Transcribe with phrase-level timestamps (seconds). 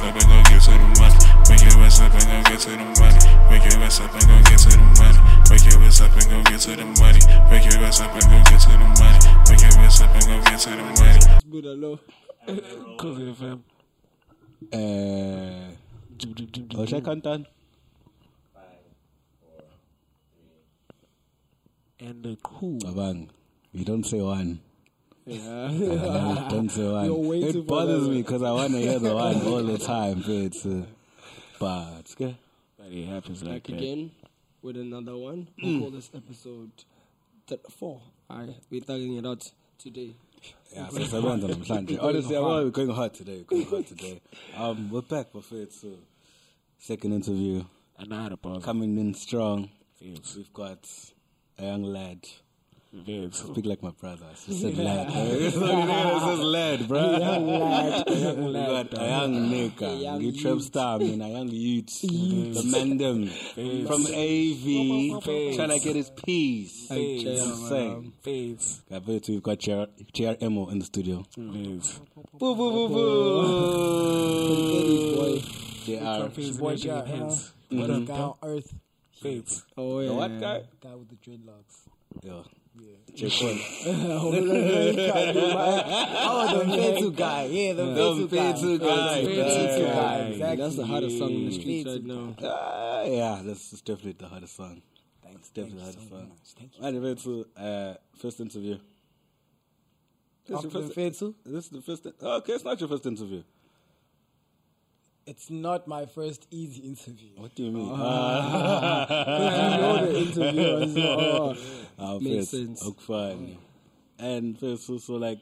[0.00, 1.18] ass up and go get to the money.
[1.50, 3.20] Wake your ass up and go get to the money.
[3.50, 5.20] Wake your ass up and go get to the money.
[5.50, 7.20] Wake your ass up and go get to the money.
[7.50, 9.20] Wake your ass up and go get to the money.
[9.48, 11.20] Wake your ass up and go get to the money.
[11.50, 12.00] Good hello.
[12.96, 13.64] Close it, fam.
[14.72, 14.76] Uh,
[16.76, 17.46] oh, should I count down?
[21.98, 22.78] And the cool.
[22.80, 23.28] Abang,
[23.72, 24.60] you don't say one.
[25.26, 26.46] Yeah.
[26.48, 27.04] Don't say one.
[27.06, 29.78] You're waiting for it bothers me because I want to hear the one all the
[29.78, 30.22] time.
[30.26, 30.86] But, uh,
[31.58, 32.36] but okay.
[32.78, 33.76] But it happens like Back that.
[33.76, 34.10] again
[34.62, 35.48] with another one.
[35.62, 36.70] We'll call this episode
[37.46, 38.00] th- four.
[38.30, 40.14] Alright, we're thugging it out today.
[40.74, 41.98] Yeah, so seventh on Sunday.
[41.98, 43.44] Honestly, I'm we're going hard today.
[43.50, 44.20] We're going hard today.
[44.56, 45.88] Um, we're back for it's uh,
[46.78, 47.62] second interview
[47.98, 48.64] And I had a pause.
[48.64, 49.68] coming in strong.
[50.00, 50.34] Vince.
[50.36, 50.88] We've got
[51.58, 52.26] a young lad.
[52.92, 53.38] Vince.
[53.38, 54.26] Speak like my brother.
[54.46, 55.06] Just said lad.
[55.12, 57.18] It's just lad, bro.
[57.18, 58.08] Young lad.
[58.08, 58.90] Young We lad.
[58.90, 63.28] got a young nigga, you trap star, man, a young youth, the mandem
[63.86, 65.22] from AV,
[65.54, 66.88] trying to get his piece.
[66.88, 68.12] Hey, That's chill, insane.
[68.90, 71.24] I bet we've got JR, JRMO in the studio.
[71.36, 71.80] Boo,
[72.40, 72.88] boo, boo,
[74.20, 75.40] boo.
[75.86, 75.98] JR.
[76.58, 77.52] Boy, Vince.
[77.70, 78.02] What Mhm.
[78.02, 78.74] up, down earth?
[79.22, 79.62] Vince.
[79.76, 80.08] Oh, yeah.
[80.08, 80.62] The what guy?
[80.82, 81.86] Guy with the dreadlocks.
[82.24, 82.44] Yo.
[83.14, 83.28] J.
[83.28, 83.58] Cole.
[83.86, 84.30] Oh,
[86.58, 87.44] the Fetsu guy.
[87.44, 88.36] Yeah, the Fetsu guy.
[88.36, 89.92] Fetsu guy.
[89.92, 90.18] Guy.
[90.28, 90.56] Exactly.
[90.56, 92.36] that's the hottest song in the streets right now.
[92.42, 94.82] Ah, yeah, that's definitely the hottest song.
[95.24, 95.48] Thanks.
[95.50, 96.28] Definitely the Thank you so song.
[96.28, 96.38] much.
[96.58, 96.84] Thank you.
[96.86, 98.78] Anyway, to uh, first interview.
[100.48, 100.94] This is, the first,
[101.44, 102.06] this is the first.
[102.22, 103.42] Okay, it's not your first interview.
[105.26, 107.30] It's not my first easy interview.
[107.36, 107.90] What do you mean?
[107.92, 109.06] Ah.
[109.74, 110.94] you know the interview.
[110.94, 111.56] So, oh,
[111.98, 112.82] Ah, Makes first, sense.
[112.86, 113.56] ook fun.
[114.18, 115.40] And first, so, so like,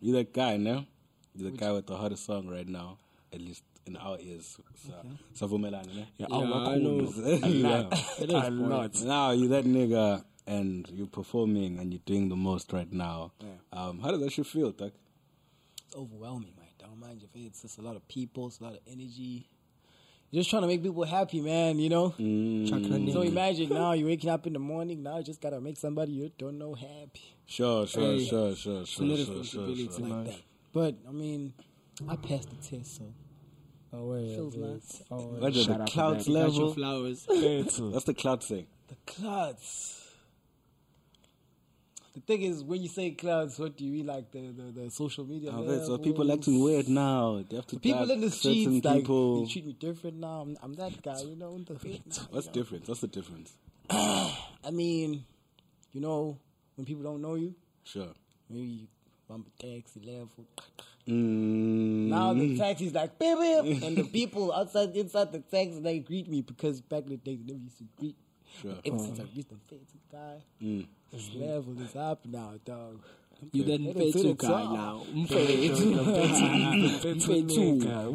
[0.00, 0.84] you're that guy, no?
[1.34, 2.98] You're the guy with the hottest song right now,
[3.32, 4.58] at least in our ears.
[4.86, 4.92] So,
[5.34, 6.06] so Vumelana, ne?
[6.16, 7.12] Yeah, Yeah, I know.
[7.46, 7.88] Yeah.
[8.20, 8.66] It is A boy.
[8.66, 9.02] lot.
[9.02, 13.32] Now you're that nigga, and you're performing, and you're doing the most right now.
[13.72, 14.92] Um, how does that shit feel, Tuck?
[15.86, 16.63] it's overwhelming, man.
[17.04, 17.48] Don't mind your face.
[17.50, 18.46] It's just a lot of people.
[18.46, 19.46] It's a lot of energy.
[20.30, 21.78] You're just trying to make people happy, man.
[21.78, 22.14] You know.
[22.18, 25.02] Mm, So imagine now you're waking up in the morning.
[25.02, 27.34] Now you just gotta make somebody you don't know happy.
[27.46, 30.06] Sure, sure, Hey, sure, sure, a sure, lot of sure, sure, sure.
[30.06, 30.40] like that.
[30.72, 31.52] But I mean,
[32.08, 33.04] I passed the test, so
[33.92, 34.34] Oh, yeah.
[34.34, 34.66] feels yeah.
[34.66, 35.02] nice.
[35.10, 36.32] Oh, What is Shout the out clouds that.
[36.32, 36.74] Got your level?
[36.74, 37.26] flowers.
[37.92, 38.66] That's the cloud thing.
[38.88, 40.00] The clouds.
[42.14, 44.06] The thing is, when you say clouds, what do you mean?
[44.06, 45.50] Like the, the, the social media?
[45.52, 46.46] Oh, wait, so people levels?
[46.46, 47.42] acting weird now.
[47.50, 49.40] They have to People in the streets, like people.
[49.44, 50.42] they treat me different now.
[50.42, 51.58] I'm, I'm that guy, you know.
[51.58, 51.74] The,
[52.30, 52.86] What's different?
[52.86, 53.52] What's the difference?
[53.90, 55.24] I mean,
[55.92, 56.38] you know,
[56.76, 58.14] when people don't know you, Sure.
[58.48, 58.86] maybe you
[59.28, 60.46] bump a taxi level.
[61.08, 62.08] Mm.
[62.08, 66.28] Now the taxi's like beep beep, and the people outside inside the taxi they greet
[66.28, 68.16] me because back in the day they never used to greet.
[68.60, 68.76] Sure.
[68.84, 70.86] Ever since I reached the fancy guy, Mm.
[71.10, 73.00] this level is up now, dog.
[73.52, 74.72] You that Let it to Mfethu the guy top.
[74.72, 75.02] now.
[75.12, 75.84] Mfethu.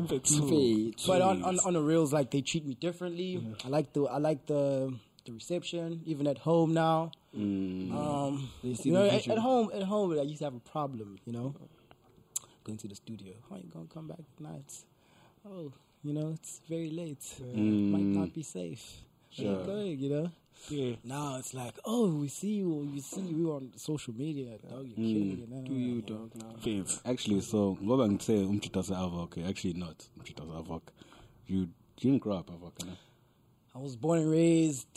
[0.08, 1.08] Mfethu.
[1.08, 3.44] But on, on on the reels, like they treat me differently.
[3.64, 4.94] I like the I like the
[5.26, 7.12] the reception, even at home now.
[7.38, 7.92] Mm.
[7.94, 10.60] Um, They see you know, at, at home, at home, I used to have a
[10.62, 11.20] problem.
[11.26, 11.54] You know,
[12.64, 13.34] going to the studio.
[13.50, 14.72] How you gonna come back at night?
[15.48, 15.72] Oh,
[16.04, 17.24] you know, it's very late.
[17.54, 19.04] Might not be safe.
[19.38, 19.66] Where you Sure.
[19.66, 20.00] going?
[20.00, 20.32] You know.
[20.70, 20.96] Yeah.
[21.06, 22.70] Now it's like, oh, we see you.
[22.94, 24.86] We see you on social media, dog.
[24.88, 25.64] You're killing it.
[25.66, 26.54] Do you, dog, now?
[26.60, 27.02] Vince.
[27.06, 30.82] Actually, so ngoba ngithe umtshita se-avok actually not umtshita se-avok
[31.48, 32.92] you you didn't grow up avok ne?
[33.76, 34.88] I was born and raised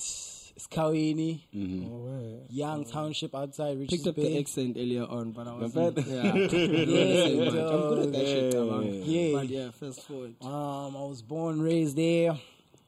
[0.59, 2.47] Skawini, Mhm.
[2.51, 5.97] young township outside Richards Picked up the accent earlier on, but I was bad?
[6.07, 6.33] yeah.
[6.33, 8.61] I'm good at that shit, Yeah.
[8.61, 9.03] Tabang.
[9.07, 9.33] Yeah.
[9.39, 10.35] But yeah, fast forward.
[10.43, 12.39] Um, I was born, and raised there,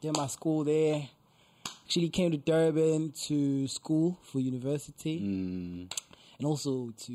[0.01, 1.09] did my school there.
[1.95, 5.89] Actually came to Durban to school for university Mm,
[6.39, 7.13] and also to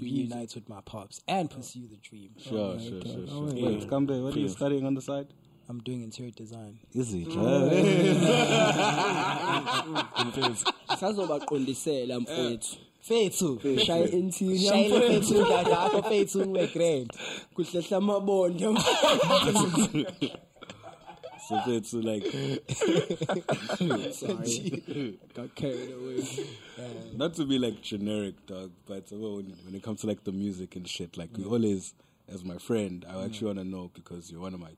[0.00, 2.30] reunite with my pops and pursue the dream.
[2.38, 3.26] sure, sure, sure, sure.
[3.30, 5.26] Oh, Wait, Kambe, what are you studying on the side?
[5.68, 6.78] I'm doing interior design.
[6.94, 7.26] Is it?
[10.36, 10.64] Vince.
[10.98, 12.76] Sazobaqondisela mfowethu.
[13.02, 13.60] Fethu.
[13.84, 15.34] Shaya interior Shayile mfowethu.
[15.34, 17.10] fethu kade akho fethu we-grand.
[17.54, 18.66] Kuhlehla amabonde.
[21.48, 22.24] so it's like
[24.14, 25.18] Sorry.
[25.34, 26.24] Got carried away.
[27.16, 30.76] not to be like generic, dog, but when, when it comes to like the music
[30.76, 31.94] and shit, like we always,
[32.32, 34.70] as my friend, I actually want to know because you're one of my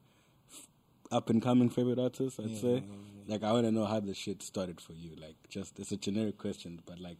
[1.13, 2.41] up and coming favorite artists.
[2.41, 2.83] I'd say,
[3.27, 5.17] like I want to know how the shit started for you.
[5.21, 7.19] Like, just it's a generic question, but like,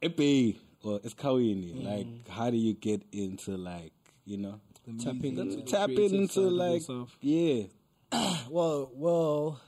[0.00, 1.86] Epe or Eskawini, mm-hmm.
[1.86, 3.92] like, how do you get into like,
[4.24, 4.60] you know?
[4.98, 7.16] Tapping into Tap into like yourself.
[7.20, 7.64] yeah.
[8.50, 9.60] Well, well,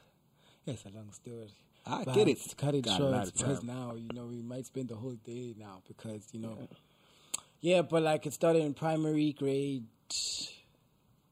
[0.66, 1.50] it's a long story.
[1.86, 2.38] I But get it.
[2.40, 5.54] To cut it Got short, because now you know we might spend the whole day
[5.58, 6.68] now because you know,
[7.60, 7.82] yeah.
[7.82, 9.84] But like it started in primary grade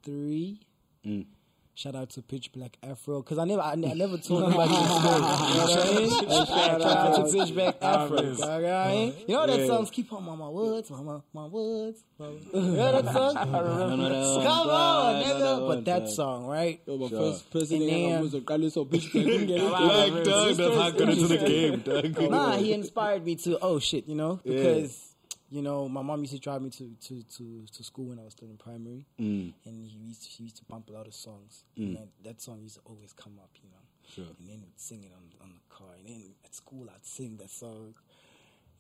[0.03, 0.61] three.
[1.07, 1.27] Mm.
[1.75, 4.91] Shout out to Pitch Black Afro because I never, I, I never told nobody this
[4.91, 5.15] story.
[5.15, 6.47] You know what I mean?
[6.47, 8.21] Shout out to Pitch Black Afro.
[8.21, 9.15] You know what I mean?
[9.27, 9.67] You know that Yeah.
[9.69, 9.87] song?
[9.87, 10.99] Keep on my Woods, my
[11.33, 12.05] Mama Woods.
[12.19, 12.35] Mama.
[12.53, 13.35] You know that song?
[13.35, 15.39] No, no, no, Come on, no, nigga.
[15.41, 16.81] no, But that song, right?
[16.87, 17.33] Yo, but Sure.
[17.33, 19.25] first person And thing was a Carlos or bitch player.
[19.25, 19.65] Didn't get it.
[19.65, 22.31] Like, dog, that's how good into the game, dog.
[22.31, 25.12] nah, he inspired me to oh shit, you know, because
[25.55, 27.45] you know my mom used to drive me to, to, to,
[27.77, 30.57] to school when I was still in primary, Mm, and he used to, she used
[30.57, 31.65] to bump a lot of songs.
[31.77, 33.85] And that, that song used to always come up, you know,
[34.15, 34.35] Sure.
[34.39, 37.37] and then we'd sing it on on the car, and then at school I'd sing
[37.39, 37.95] that song,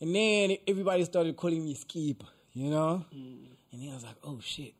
[0.00, 2.20] and then everybody started calling me Skeep,
[2.54, 4.74] you know, and then I was like, oh shit.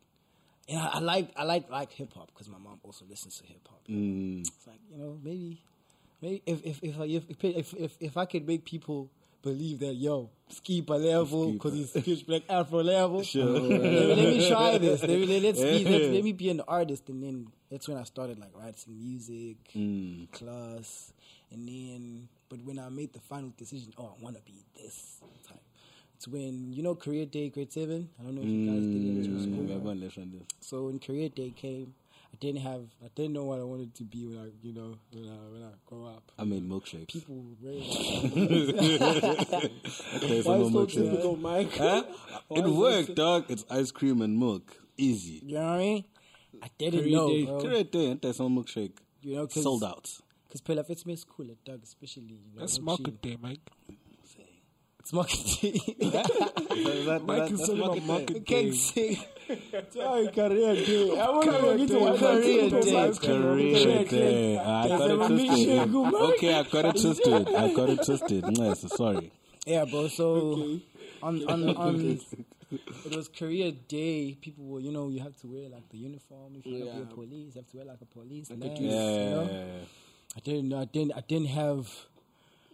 [0.69, 3.45] And I, I like I like like hip hop because my mom also listens to
[3.45, 3.81] hip hop.
[3.89, 5.61] mm, It's like you know maybe,
[6.21, 9.09] maybe if if if I- if if if, if I could make people
[9.43, 13.21] believe that yo ski a level because he's pitch black afro level.
[13.33, 13.45] Sure.
[13.45, 15.01] let, me, let me try this.
[15.01, 17.97] Let me let, let's be, let, let me be an artist, and then that's when
[17.97, 20.31] I started like writing music, mm.
[20.31, 21.13] class,
[21.51, 25.21] and then but when I made the final decision, oh I want to be this
[25.47, 25.59] type.
[26.15, 28.09] It's when you know career day grade seven.
[28.19, 29.65] I don't know if you guys did it in school.
[29.65, 30.45] Mm, everyone listen to.
[30.61, 31.93] So when career day came,
[32.43, 35.25] didn't have, I didn't know what I wanted to be when I, you know, when
[35.29, 36.31] I when I grow up.
[36.37, 37.07] I made milkshakes.
[37.07, 37.81] People really,
[40.15, 41.09] Okay, so Why no so milkshake.
[41.11, 41.75] typical, Mike?
[41.77, 42.03] Huh?
[42.47, 43.45] Why It so worked, dog.
[43.49, 44.75] It's ice cream and milk.
[44.97, 45.41] Easy.
[45.45, 46.03] you know what I mean?
[46.61, 47.45] I didn't Career know, day.
[47.45, 47.61] bro.
[47.61, 48.11] Great day.
[48.11, 48.93] And there's some milkshake.
[49.21, 50.09] You know, cause, Sold out.
[50.47, 52.23] Because Pella Fits me is cool at Doug, especially.
[52.23, 53.59] You know, That's when market she- day, Mike.
[54.99, 55.79] It's market day.
[57.25, 58.63] Mike is talking about market day.
[58.63, 59.17] Can't sing.
[59.89, 61.19] Sorry, career day.
[61.19, 61.87] I want Career to day.
[61.87, 62.81] get to Career career day.
[62.81, 64.05] day.
[64.05, 64.57] Career day.
[64.59, 65.95] I got it twisted.
[65.95, 67.55] Okay, I got it twisted.
[67.55, 68.45] I got it twisted.
[68.57, 69.31] Yes, sorry.
[69.65, 70.07] Yeah, bro.
[70.07, 70.79] So
[71.21, 72.19] on on on
[72.71, 74.35] it was career day.
[74.41, 76.53] People were, you know, you have to wear like the uniform.
[76.57, 76.93] If you're Yeah.
[76.93, 78.49] gonna be a police, you have to wear like a police.
[78.49, 78.91] Like a lens, dress.
[78.91, 79.49] you know?
[79.51, 80.35] Yeah.
[80.35, 80.73] I didn't.
[80.73, 81.11] I didn't.
[81.13, 81.87] I didn't have.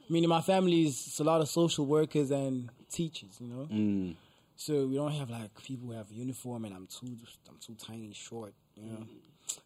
[0.10, 3.38] I mean, in my family is a lot of social workers and teachers.
[3.42, 4.16] You know, Mm.
[4.60, 7.16] So we don't have like people who have uniform, and I'm too.
[7.50, 8.54] I'm too tiny, short.
[8.76, 9.06] You know,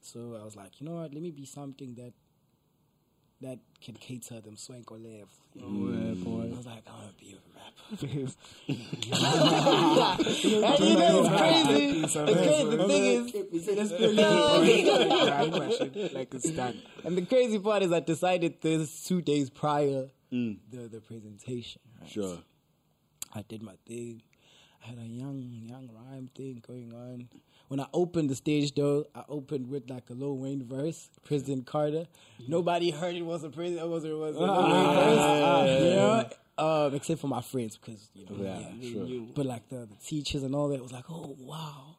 [0.01, 1.11] so I was like, you know what?
[1.11, 2.13] Let me be something that
[3.41, 5.29] that can cater them swank or live.
[5.55, 6.43] You know?
[6.43, 8.05] I was like, I want to be a rapper.
[8.67, 8.77] and
[10.79, 12.03] you know, it's crazy.
[12.03, 12.77] It's crazy.
[12.77, 13.29] The thing
[15.97, 16.77] is, like it's done.
[17.03, 20.57] and the crazy part is, I decided this two days prior Mm.
[20.71, 21.79] the the presentation.
[21.99, 22.09] Right?
[22.09, 22.37] Sure.
[23.35, 24.21] I did my thing.
[24.83, 27.29] I had a young young rhyme thing going on.
[27.69, 31.65] When I opened the stage, though, I opened with like a Lil Wayne verse, President
[31.65, 32.05] Carter.
[32.47, 33.81] Nobody heard it was a president.
[33.81, 35.15] It was it was a Lil Wayne verse.
[35.95, 38.35] Know, um, except for my friends because you know.
[38.43, 38.91] Yeah, yeah.
[38.91, 39.27] sure.
[39.33, 41.95] But like the, the teachers and all that was like, oh wow.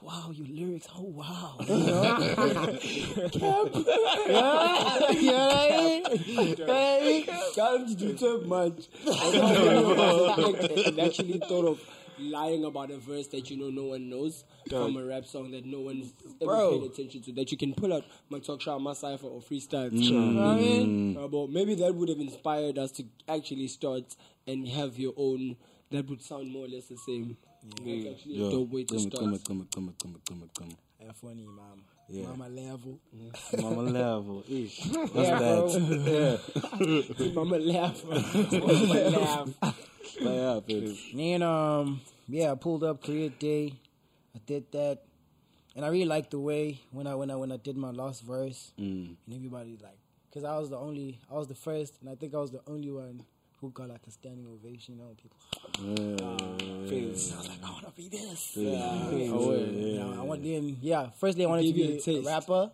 [0.00, 1.56] Wow, your lyrics, oh wow.
[1.58, 2.78] You know?
[5.18, 6.00] yeah,
[6.70, 7.40] yeah.
[7.52, 8.86] Can't do too much.
[10.86, 11.80] and actually thought of
[12.20, 15.64] lying about a verse that you know no one knows from a rap song that
[15.64, 16.78] no one's ever Bro.
[16.80, 19.90] paid attention to that you can pull out my talk show, my cipher or freestyle.
[19.92, 21.16] You know what I mean?
[21.16, 24.14] Uh, but maybe that would have inspired us to actually start
[24.46, 25.56] and have your own.
[25.90, 27.36] That would sound more or less the same.
[27.84, 29.20] It's actually a Yo, dope way to come, start.
[29.24, 31.12] come, come, come, come, come, come.
[31.14, 31.82] Funny, mom.
[32.10, 32.26] Yeah.
[32.28, 32.98] Mama level.
[33.60, 34.44] Mama level.
[34.48, 34.86] Ish.
[34.86, 35.68] What's Yeah, bro.
[35.68, 36.40] that?
[37.18, 37.32] Yeah.
[37.34, 38.04] Mama laugh.
[38.04, 39.48] Mama laugh.
[40.16, 40.64] Play up.
[40.68, 43.74] It's, And um, yeah, I pulled up career day.
[44.34, 45.02] I did that,
[45.74, 48.22] and I really liked the way when I when I when I did my last
[48.22, 49.14] verse, mm.
[49.26, 49.98] and everybody like,
[50.32, 52.60] cause I was the only, I was the first, and I think I was the
[52.66, 53.24] only one
[53.60, 54.96] who got like a standing ovation.
[54.96, 55.36] You know, people.
[55.80, 57.34] Yeah.
[57.34, 58.56] I was like, I want to be this.
[58.56, 58.70] Yeah.
[58.70, 59.30] Yeah, Yeah.
[59.30, 61.10] You know, I want then, yeah.
[61.18, 62.70] Firstly, I wanted to be a a, rapper,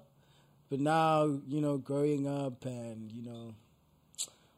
[0.71, 3.55] but now you know, growing up and you know,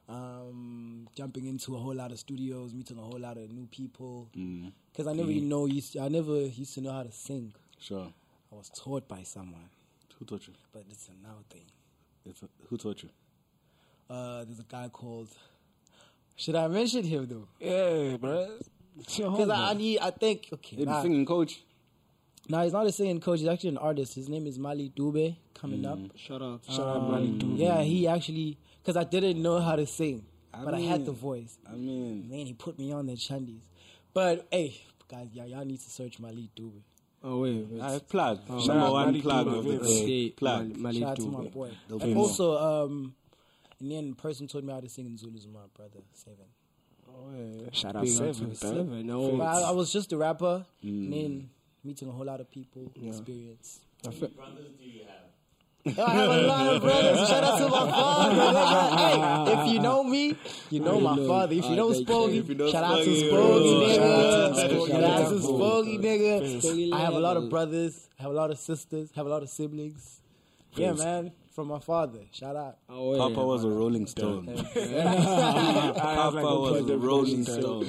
[0.08, 4.28] um, jumping into a whole lot of studios, meeting a whole lot of new people.
[4.36, 4.72] Mm.
[4.92, 7.52] Because I never even know, used I never used to know how to sing.
[7.80, 8.12] Sure.
[8.52, 9.68] I was taught by someone,
[10.18, 10.54] Who taught you?
[10.72, 11.64] but it's a now thing.
[12.24, 13.10] It's who taught you?
[14.08, 15.28] Uh, there's a guy called.
[16.36, 17.48] Should I mention him though?
[17.58, 18.58] Yeah, bro.
[18.96, 20.76] Because I, I need, I think, okay.
[20.84, 21.60] Nah, singing coach.
[22.48, 23.40] Nah, he's not a singing coach.
[23.40, 24.14] He's actually an artist.
[24.14, 25.36] His name is Mali Dube.
[25.54, 25.98] Coming up.
[26.16, 26.60] Shout out.
[26.68, 27.58] Shout out Mali Um, Dube.
[27.58, 31.12] Yeah, he actually, because I didn't know how to sing, I but I had the
[31.12, 31.58] voice.
[31.68, 33.62] I mean, Man, he put me on the Chandis.
[34.14, 36.80] But hey, guys, yeah, y'all need to search Malik Dube.
[37.24, 37.80] Oh wait, wait.
[37.80, 38.40] Uh, plug.
[38.48, 40.30] Oh, Number Mali one Dube, plug of the day.
[40.30, 40.76] Plug.
[40.76, 41.32] Mali Shout out to Dube.
[41.42, 41.70] my boy.
[41.88, 42.24] There'll And be more.
[42.26, 43.14] also, um,
[43.80, 46.44] in the end, person told me how to sing in Zulu is my brother, Seven.
[47.08, 47.68] Oh, yeah.
[47.72, 49.06] Shout out Big seven, seven.
[49.06, 50.88] No, I, I was just a rapper, Mm.
[51.04, 51.50] and then
[51.86, 53.80] meeting a whole lot of people, experience.
[54.06, 54.30] I fe-
[55.86, 57.28] I have a lot of brothers.
[57.28, 58.96] Shout out to my father.
[58.96, 60.36] Hey, if you know me,
[60.70, 61.54] you know my father.
[61.54, 64.88] If you know Spogy, If you know shout out to Spogy, Spogy, shout out nigga.
[64.88, 65.98] Shout out to Spogy.
[66.00, 66.92] Spogy, nigga.
[66.92, 67.50] I have a lot of level.
[67.50, 70.20] brothers, have a lot of sisters, have a lot of siblings.
[70.74, 72.20] Yeah, man, from my father.
[72.30, 72.76] Shout out.
[72.88, 73.18] oh, wait.
[73.18, 74.46] Papa was a Rolling Stone.
[74.46, 77.44] Papa was a Rolling.
[77.44, 77.84] Stone.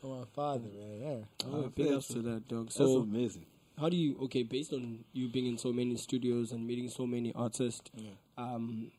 [0.00, 1.00] From my father, man.
[1.00, 1.48] Yeah.
[1.50, 2.66] Oh, big ups to that, dog.
[2.66, 3.46] That's So, amazing.
[3.80, 7.06] how do you okay based on you being in so many studios and meeting so
[7.06, 7.90] many artists
[8.36, 8.90] um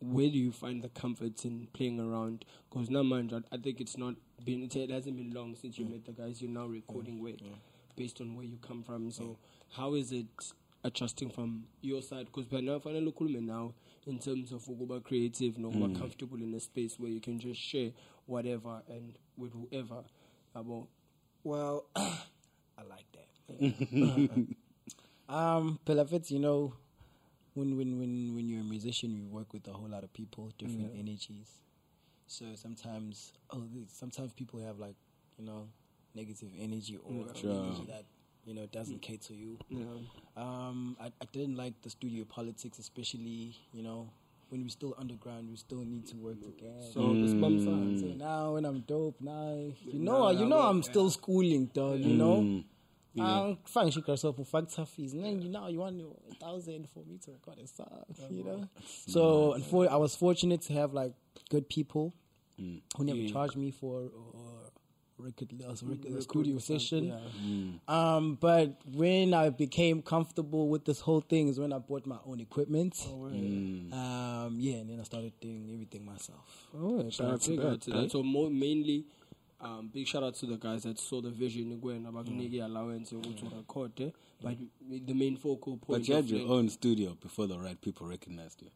[0.00, 3.80] where do you find the comfort in playing around because now mind I, I think
[3.80, 7.20] it's not been it hasn't been long since you met the guys you're now recording
[7.20, 7.36] with
[7.94, 9.38] based on where you come from so
[9.78, 10.26] how is it
[10.84, 13.72] adjusting from your side because now finally now
[14.06, 17.60] in terms of ukuba creative no more comfortable in a space where you can just
[17.60, 17.90] share
[18.26, 20.02] whatever and with whoever
[20.54, 20.86] about
[21.44, 23.28] Well, I like that.
[25.28, 26.74] um, Pelafets, you know,
[27.54, 30.52] when when when when you're a musician, you work with a whole lot of people,
[30.58, 31.50] different energies.
[32.26, 34.94] So sometimes, oh, sometimes people have like,
[35.36, 35.68] you know,
[36.14, 38.04] negative energy or energy that
[38.44, 39.02] you know it doesn't mm.
[39.02, 39.58] cater you.
[39.68, 39.84] yeah.
[40.36, 44.08] Um, I, I didn't like the studio politics, especially you know
[44.52, 46.74] when we're still underground, we still need to work together.
[46.92, 51.08] so it's bumps So now when I'm dope, now you know, you know, I'm still
[51.08, 52.00] schooling, dog.
[52.00, 52.64] You know, mm.
[53.18, 53.90] I'm um, fine.
[53.90, 57.02] She herself for fact tough fees, and then you know you want a thousand for
[57.04, 58.04] me to record a song.
[58.30, 58.68] You know, mm.
[59.10, 61.12] so unfor- I was fortunate to have like
[61.48, 62.12] good people
[62.58, 64.61] who never charged me for or
[65.22, 67.80] record, uh, record, a studio session.
[67.88, 72.18] Um, but when I became comfortable with this whole thing is when I bought my
[72.26, 72.94] own equipment.
[73.06, 76.68] Um, yeah, and then I started doing everything myself.
[76.76, 77.80] Oh, shout out to that.
[77.82, 78.10] To that.
[78.10, 79.06] So more, mainly,
[79.60, 82.64] um, big shout out to the guys that saw the vision when about mm.
[82.64, 83.22] allowance to
[83.56, 83.92] record.
[84.00, 84.10] Eh?
[84.42, 84.56] But
[85.06, 86.02] the main focal point.
[86.02, 88.70] But you had your own studio before the right people recognized you.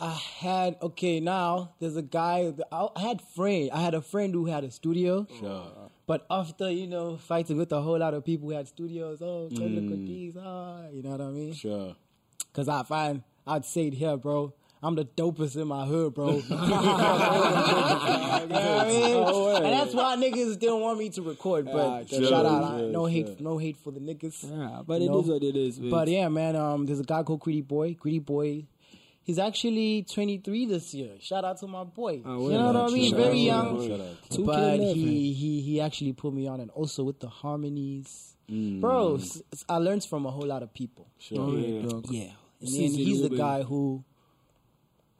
[0.00, 1.20] I had okay.
[1.20, 2.52] Now there's a guy.
[2.72, 3.70] I I had friend.
[3.72, 5.26] I had a friend who had a studio.
[5.38, 5.90] Sure.
[6.06, 9.48] But after you know fighting with a whole lot of people who had studios, oh,
[9.54, 11.52] come look at these, ah, you know what I mean?
[11.52, 11.94] Sure.
[12.52, 14.54] Cause I find I'd say it here, bro.
[14.82, 16.42] I'm the dopest in my hood, bro.
[18.40, 19.64] You know I mean?
[19.64, 21.66] And that's why niggas didn't want me to record.
[21.66, 23.36] But sure, shout out, sure, no hate, sure.
[23.38, 24.44] no hate for the niggas.
[24.50, 25.20] Yeah, but you it know?
[25.20, 25.78] is what it is.
[25.78, 25.90] Man.
[25.90, 27.94] But yeah, man, um, there's a guy called Greedy Boy.
[27.94, 28.64] Greedy Boy,
[29.30, 31.12] he's actually 23 this year.
[31.20, 32.22] Shout out to my boy.
[32.24, 33.14] Ah, you know what I mean?
[33.14, 33.86] Very young.
[33.86, 39.20] shout But he, he he actually put me on, and also with the harmonies, bro.
[39.68, 41.06] I learned from a whole lot of people.
[41.18, 41.38] Sure.
[41.40, 42.00] Oh, yeah.
[42.10, 44.04] Yeah, and then he's the guy who,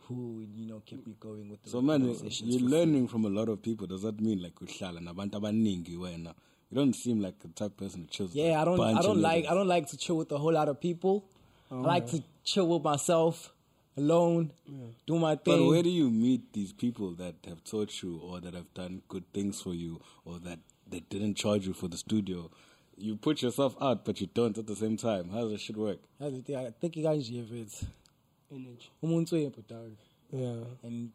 [0.07, 2.03] who you know kept me going with the So man,
[2.43, 3.87] you're learning from a lot of people.
[3.87, 6.35] Does that mean like uhlala nabantu abaningi wena?
[6.71, 8.35] You don't seem like the type of person who chills.
[8.35, 9.51] with Yeah, a I don't I don't like niggas.
[9.51, 11.25] I don't like to chill with a whole lot of people.
[11.73, 13.53] I like to chill with myself,
[13.97, 14.53] alone,
[15.07, 15.59] do my thing.
[15.59, 19.03] But where do you meet these people that have taught you or that have done
[19.09, 22.51] good things for you or that they didn't charge you for the studio?
[22.97, 25.31] You put yourself out, but you don't at the same time.
[25.31, 25.99] How does that shit work?
[26.19, 26.57] That's the thing.
[26.57, 27.85] I think you guys have it.
[28.53, 28.91] Energy.
[29.03, 29.93] Umuntu uyepho dog.
[30.33, 30.65] Yeah.
[30.83, 31.11] And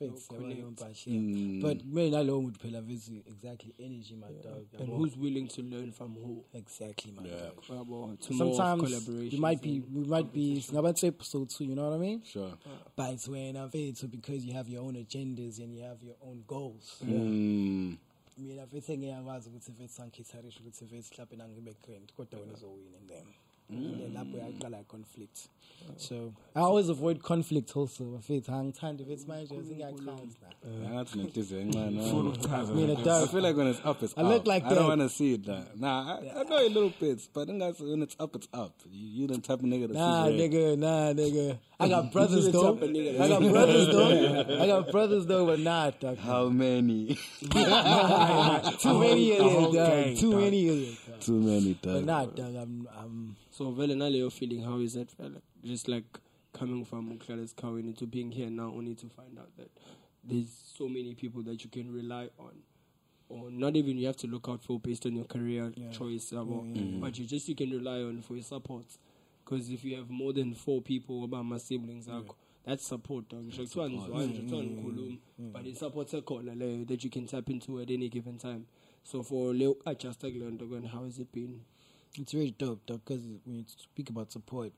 [0.00, 0.30] nalo muntu enzo yempo.
[0.30, 0.58] Faith, yabona connect.
[0.58, 1.62] leyo mpahla, yeah.
[1.62, 4.66] But me nalo muntu phela vezi exactly energy my dog.
[4.80, 6.44] And who's willing to learn from who?
[6.52, 7.50] exactly my Yeah.
[7.54, 7.64] dog.
[7.68, 11.96] Yabo, to Sometimes you might be we might be ngabantu episode 2, you know what
[11.96, 12.22] I mean?
[12.24, 12.52] Sure.
[12.96, 16.16] But it's when I've so because you have your own agendas and you have your
[16.22, 17.02] own goals.
[17.04, 17.96] Mm.
[18.38, 23.08] mina vethe ngiyakwazi ukuthi vethe sangikhetharisha ukuthi vethe mhlawumbe nangibe grand kodwa wena uzowina and
[23.08, 23.26] then
[23.70, 24.88] and then lapho yaqala mm.
[24.88, 25.48] conflict
[25.96, 32.02] so i always avoid conflict also mfethu angithandi vethe manje sengiyaqhanza eh, Angathi nenhliziyo encane.
[32.74, 34.32] mina I dog feel like when it's up, it's I up.
[34.32, 35.46] look like I don't want to see it.
[35.46, 38.48] Nah, nah I, I know a little bit, but then guys, when it's up, it's
[38.52, 38.72] up.
[38.90, 41.58] You, you the type of nigga Nah, nigga, nah, nigga.
[41.78, 42.74] I got brothers though.
[42.74, 44.62] type of nigga I got brothers though.
[44.62, 45.90] I got brothers though, but nah.
[46.16, 47.14] How many?
[48.80, 50.16] Too many of them, dog.
[50.16, 50.96] Too many of them.
[51.20, 52.06] Too many But times.
[52.06, 52.60] nah.
[52.62, 53.36] I'm, I'm.
[53.56, 55.10] So, vele nale your feeling, how is that?
[55.10, 55.40] fella?
[55.64, 56.04] Just like
[56.52, 59.70] coming from Uklala's Kawin into being here now, only to find out that
[60.22, 62.52] there's so many people that you can rely on.
[63.30, 67.00] Or not even you have to look out for based on your career choice, yabo.
[67.00, 68.84] but you just you can rely on for your support.
[69.42, 73.26] Because if you have more than four people about my siblings, akho, that's support.
[73.30, 73.50] Dog.
[73.50, 78.10] Kuthiwa nizwani, ngisho kuthiwa nikhuluma, but and support that you can tap into at any
[78.10, 78.66] given time.
[79.02, 81.60] So for Leo Achasta Glendogan, how has it been?
[82.18, 84.72] It's really dope, though, because when you speak about support,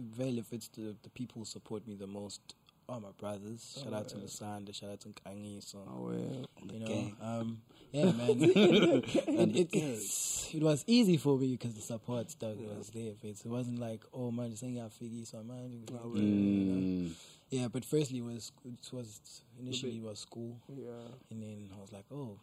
[0.00, 2.40] very if it's the, the people who support me the most
[2.88, 3.80] are my brothers.
[3.82, 5.62] Shout out to Lusanda, shout out to Kangi.
[5.62, 6.72] So, Oh, yeah.
[6.72, 7.16] you know, gang.
[7.20, 7.60] um,
[7.92, 8.30] yeah, man.
[8.30, 13.12] and it, it's, it was easy for me because the support stuff was there.
[13.22, 15.84] It wasn't like, oh man, just hanging out figgy, so man.
[15.92, 16.80] Oh, you know.
[17.08, 17.10] Mm.
[17.50, 20.86] Yeah, but firstly, it was it was initially it was school, Yeah.
[21.30, 22.38] and then I was like, oh,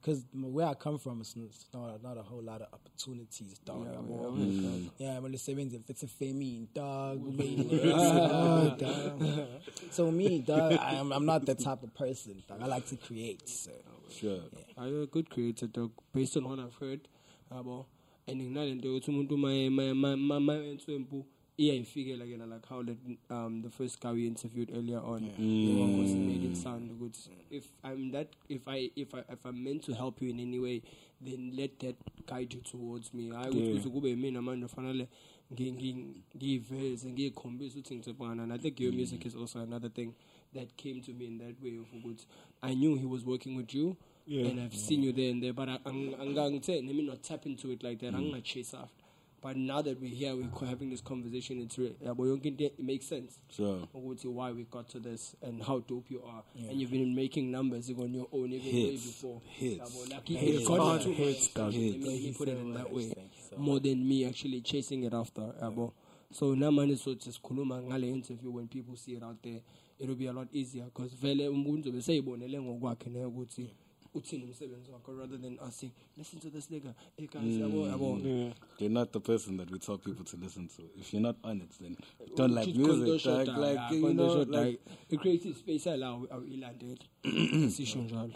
[0.00, 3.86] because where I come from, it's it's not not a whole lot of opportunities, dog.
[3.86, 4.90] Yeah, yabo.
[4.98, 5.24] yeah, Yeah, mm.
[5.26, 7.36] I'm seventy if it's a famine, dog.
[7.84, 9.46] dog, dog.
[9.90, 12.60] So me, dog, I'm I'm not that type of person, dog.
[12.62, 13.48] I like to create.
[13.48, 13.70] So.
[14.10, 14.40] Sure.
[14.76, 15.92] Are you a good creator, dog?
[16.12, 17.06] Based on what I've heard,
[17.50, 17.86] about.
[18.26, 20.50] And nginale nto yokuthi umuntu ma ma
[21.60, 22.98] ma enswempu iyayifikela kena like how that
[23.30, 26.56] um the first guy we interviewed earlier on the one was made it mm.
[26.56, 27.16] sound good.
[27.50, 30.58] If i'm that if i if i if i'm meant to help you in any
[30.58, 30.82] way
[31.20, 33.30] then let that guide you towards me.
[33.30, 35.08] Ukuthi kuze kube yimina manje fanele
[35.52, 38.98] ngi- ngi- ngiyiveze ngiyikhombise ukuthi ngicebana and i think your mm.
[38.98, 40.12] music is also another thing
[40.54, 42.26] that came to me in that way of ukuthi
[42.62, 43.96] i knew he was working with you
[44.28, 47.46] and i've seen you there and there but I- ang- angangithe let me not tap
[47.46, 48.14] into it like that.
[48.14, 48.20] Mm.
[48.20, 48.99] I'm gonna chase after
[49.42, 52.78] but now that we're here we're having this conversation it's real yabo yonke into it
[52.78, 53.88] makes sense Sure.
[54.24, 57.90] why we got to this and how dope you are and you've been making numbers
[57.90, 59.06] on your own even way Hits.
[59.06, 59.80] before Hits.
[59.96, 60.68] Yabo, like you Hits.
[60.68, 61.54] got it too hits, much.
[61.54, 61.72] dog.
[61.72, 62.06] Let me- Hits.
[62.06, 63.12] let me put it in that way
[63.58, 65.92] more than me actually chasing it after yabo
[66.32, 69.60] so namanje so sesikhuluma ngale interview when people see it out there
[69.98, 73.66] it'll be a lot easier because vele umuntu uzobe seyibonele ngokwakhe naye ukuthi
[74.14, 76.94] uthini umsebenzi wakho rather than us saying listen to this nigga.
[77.16, 78.52] Hey guys yabo yabo.
[78.78, 80.82] You're not the person that we tell people to listen to.
[80.98, 83.24] If you're not on it, then you don't like music.
[83.26, 84.80] Like, like yeah, you know, like
[85.12, 86.96] i-creative space alawo awilandela
[87.70, 88.32] sisho njalo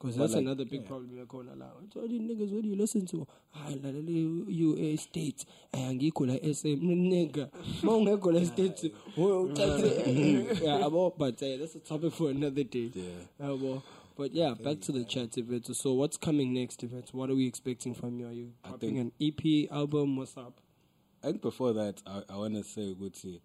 [0.00, 3.26] because that's another big problem ekhona la all these niggas what do you listen to?
[3.52, 7.48] Hayi lalela u-a state Eh, angikho la sm nigga.
[7.82, 12.64] Ma ungekho la state oh, uthathe yeah abo but uh, that's a topic for another
[12.64, 12.90] day.
[12.94, 13.78] Yeah.
[14.20, 15.74] Yabo but yeah back to the chat Yvette.
[15.74, 17.08] so what's coming next Yvette?
[17.12, 20.36] what are we expecting from you are you I dropping think- an ep album what's
[20.36, 20.60] up
[21.22, 23.42] I think before that, I, I want to say, Gucci,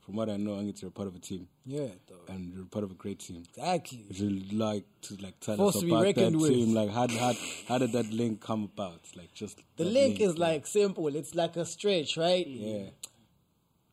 [0.00, 2.20] from what I know, I think you're part of a team, Yeah, dog.
[2.30, 3.42] and you're part of a great team.
[3.50, 4.02] Exactly.
[4.08, 6.50] Would you like to like tell Force us to be about that reckoned with.
[6.52, 6.72] team?
[6.72, 7.34] Like, how, how
[7.68, 9.00] how did that link come about?
[9.14, 11.14] Like, just The that link is like simple.
[11.14, 12.46] It's like a stretch, right?
[12.46, 12.84] yeah,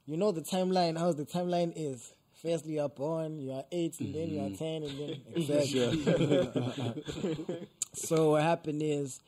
[0.05, 0.97] You know the timeline.
[0.97, 2.13] How the timeline is.
[2.45, 4.53] Firstly, you're born, you are eight, and then you are mm-hmm.
[4.53, 7.67] ten, and then exactly.
[7.93, 9.19] so what happened is,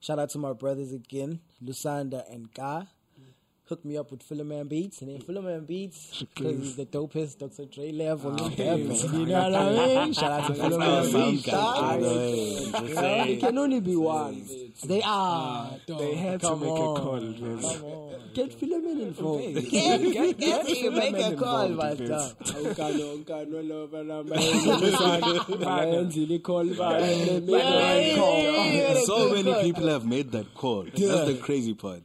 [0.00, 2.86] shout out to my brothers again, Lusanda and Ka.
[3.68, 7.66] Hooked me up with Philoman Beats, and then Philoman Beats, because he's the dopest Dr.
[7.66, 8.94] Dre level in heaven.
[9.12, 10.12] You know what I mean?
[10.14, 11.42] Shout out to Philoman Beats.
[11.44, 12.00] dog.
[13.28, 14.42] it can only be one
[14.84, 15.70] They are.
[15.86, 16.96] They have to make on.
[16.96, 17.60] a call, man.
[17.60, 18.14] Come on.
[18.32, 22.32] get Philomene involved Get, get, get, make a call, my dog.
[22.38, 24.36] awukano ukano loba namba
[25.78, 26.98] ayenzile i-call Yeah,
[27.40, 28.94] yeah, yeah.
[29.04, 30.84] so many people have made that call.
[30.84, 32.02] That's the crazy part.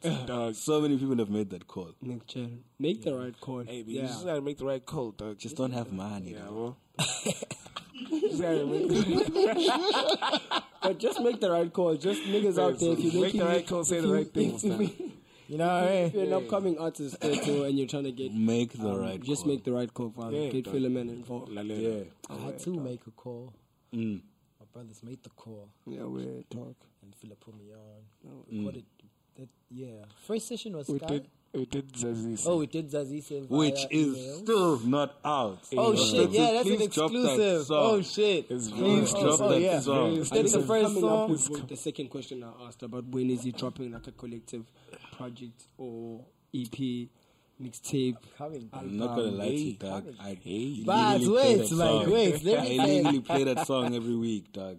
[0.55, 1.91] So many people have made that call.
[2.01, 4.85] Nick Chen, make the right call Hey, but you yeah just gotta make the right
[4.85, 5.37] call, dog.
[5.39, 6.31] Just don't have money.
[6.33, 6.75] yeah, though.
[6.99, 7.05] well.
[8.09, 12.99] just gotta make the, but just make the right call just niggas out there if
[12.99, 14.91] you Make the right call, say the right things, if, man.
[15.49, 18.11] You know what I if you're an upcoming artist there too and you're trying to
[18.11, 19.21] get Make the um, right.
[19.21, 19.51] just call.
[19.51, 20.31] make the right call fam.
[20.33, 20.73] Yeah, get dog.
[20.73, 22.03] Philomene involved La, la, Yeah.
[22.29, 23.53] I had to make a call.
[23.93, 24.21] Mm.
[24.59, 28.43] My brothers made the call, yeah we talk and Philip put me on.
[28.49, 28.85] Recorded
[29.37, 30.05] that, yeah.
[30.25, 31.07] First session was We Sky.
[31.07, 32.43] did, we did Zazie.
[32.47, 34.37] Oh, we did Zazie said Which is email.
[34.39, 35.59] still not out.
[35.73, 36.03] Oh, oh Yeah.
[36.11, 36.29] shit!
[36.31, 37.65] Yeah, that's an Please drop that exclusive.
[37.67, 37.77] song.
[37.91, 38.45] Oh shit!
[38.49, 39.79] It's Please very- drop oh, that yeah.
[39.79, 40.15] song.
[40.15, 43.29] Very That's the first coming up with with the second question I asked about when
[43.29, 44.65] is he dropping like a collective
[45.15, 47.09] project or EP
[47.61, 48.67] mixtape Coming.
[48.73, 50.07] I'm not gonna lie to you, dog.
[50.19, 50.85] I hate.
[50.85, 54.51] But literally wait, like, wait, let I me say- literally play that song every week,
[54.51, 54.77] dog.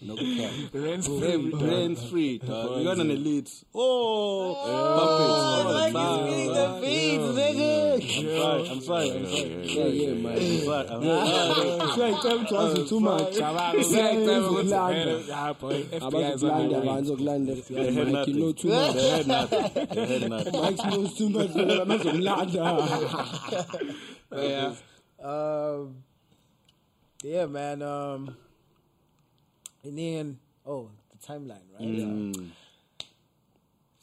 [0.00, 0.52] No cap.
[0.72, 2.76] Rent's free, rent free, dog.
[2.78, 3.50] We got an elite.
[3.74, 6.36] Oh, Oh, like Bump he's it.
[6.36, 7.74] getting the beats, nigga.
[7.98, 8.02] I'm
[8.40, 8.68] sorry.
[8.70, 9.10] I'm sorry.
[9.10, 9.48] I'm sorry.
[9.64, 10.88] yeah yeah man I'm sorry.
[10.88, 11.70] I'm sorry.
[11.88, 15.24] it's like time to ask too much It's like time to go to bed.
[15.26, 15.82] Yeah, boy.
[15.82, 16.86] FBI is on abazokulanda the way.
[16.86, 19.86] abazokulanda They had Mike, you know too much They had nothing.
[19.94, 20.52] They had nothing.
[20.62, 22.62] Mike knows too much abazokulanda
[24.32, 24.74] yeah.
[25.26, 25.96] Um,
[27.24, 27.82] yeah, man.
[27.82, 28.36] Um,
[29.84, 31.88] and then, oh, the timeline, right?
[31.88, 32.50] Mm.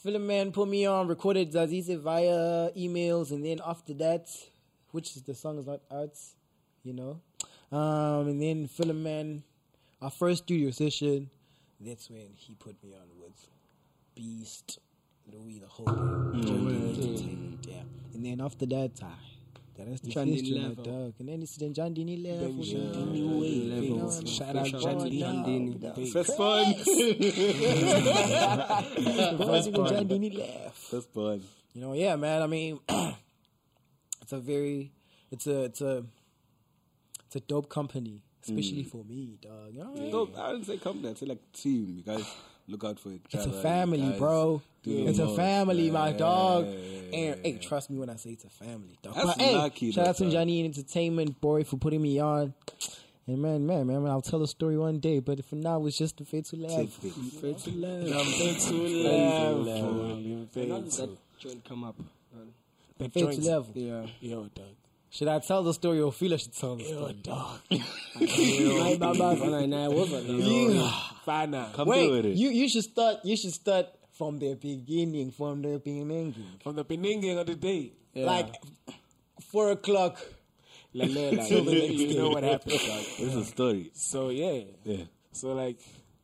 [0.03, 4.29] Philoman put me on, recorded Zazize via emails, and then after that,
[4.91, 6.15] which is the song is not out,
[6.83, 7.19] you know.
[7.75, 9.41] Um, and then Philoman,
[10.01, 11.29] our first studio session,
[11.79, 13.47] that's when he put me on with
[14.15, 14.79] Beast,
[15.31, 16.39] Louis, the whole Mm.
[16.39, 17.81] Entertainment, yeah.
[18.13, 19.13] And then after that, I,
[19.77, 21.13] the rest is Jandini history, my dog.
[21.19, 25.79] And then it's Jandini level, Jandini Jandini you know, Shout out Shout out to Jandini.
[25.79, 26.13] Jandini.
[26.13, 26.73] First one.
[29.47, 30.77] First even Jandini left.
[30.77, 31.41] First one.
[31.73, 32.41] You know, yeah, man.
[32.41, 32.79] I mean,
[34.21, 34.93] it's a very,
[35.29, 36.05] it's a, it's a,
[37.25, 38.91] it's a dope company, especially mm.
[38.91, 39.73] for me, dog.
[39.73, 40.11] You know, what I mean?
[40.11, 41.09] No, I wouldn't say company.
[41.09, 41.95] I'd say like team.
[41.97, 42.25] You guys
[42.67, 43.57] look out for each It's other.
[43.57, 44.61] a family, guys bro.
[44.83, 45.35] do It's a most.
[45.35, 46.65] family, my Yeah, dog.
[46.65, 49.15] yeah, yeah, And hey, trust me when I say it's a family, dog.
[49.15, 50.31] That's but, hey, lucky, shout out to dog.
[50.33, 52.53] Johnny Entertainment, boy, for putting me on.
[53.27, 55.17] And man, man, man, I'll tell a story one day.
[55.19, 56.71] But for now, it's just a fatal laugh.
[56.77, 57.13] Take it.
[57.41, 58.07] Fair to laugh.
[58.07, 60.45] Number two How level.
[60.53, 61.97] did that joint come up?
[61.97, 62.53] man?
[62.99, 63.47] The Fatal joints.
[63.47, 63.71] level.
[63.73, 64.05] Yeah.
[64.21, 64.65] Yo, dog.
[65.15, 67.13] Should I tell the story or feel I should tell the story?
[67.23, 67.61] dog.
[68.99, 70.91] Baba, fine, I was a
[71.23, 71.69] Fine now.
[71.73, 72.37] Come through with Wait, it.
[72.37, 73.23] you you should start.
[73.23, 75.31] You should start from the beginning.
[75.31, 76.35] From the beginning.
[76.61, 77.93] From the beginning of the day.
[78.13, 78.55] Like
[79.39, 80.19] four o'clock.
[80.93, 83.03] La, la, la, you, you know what happened, dog.
[83.17, 83.91] This is a story.
[83.93, 84.63] So, yeah.
[84.83, 85.03] Yeah.
[85.31, 85.79] So, like,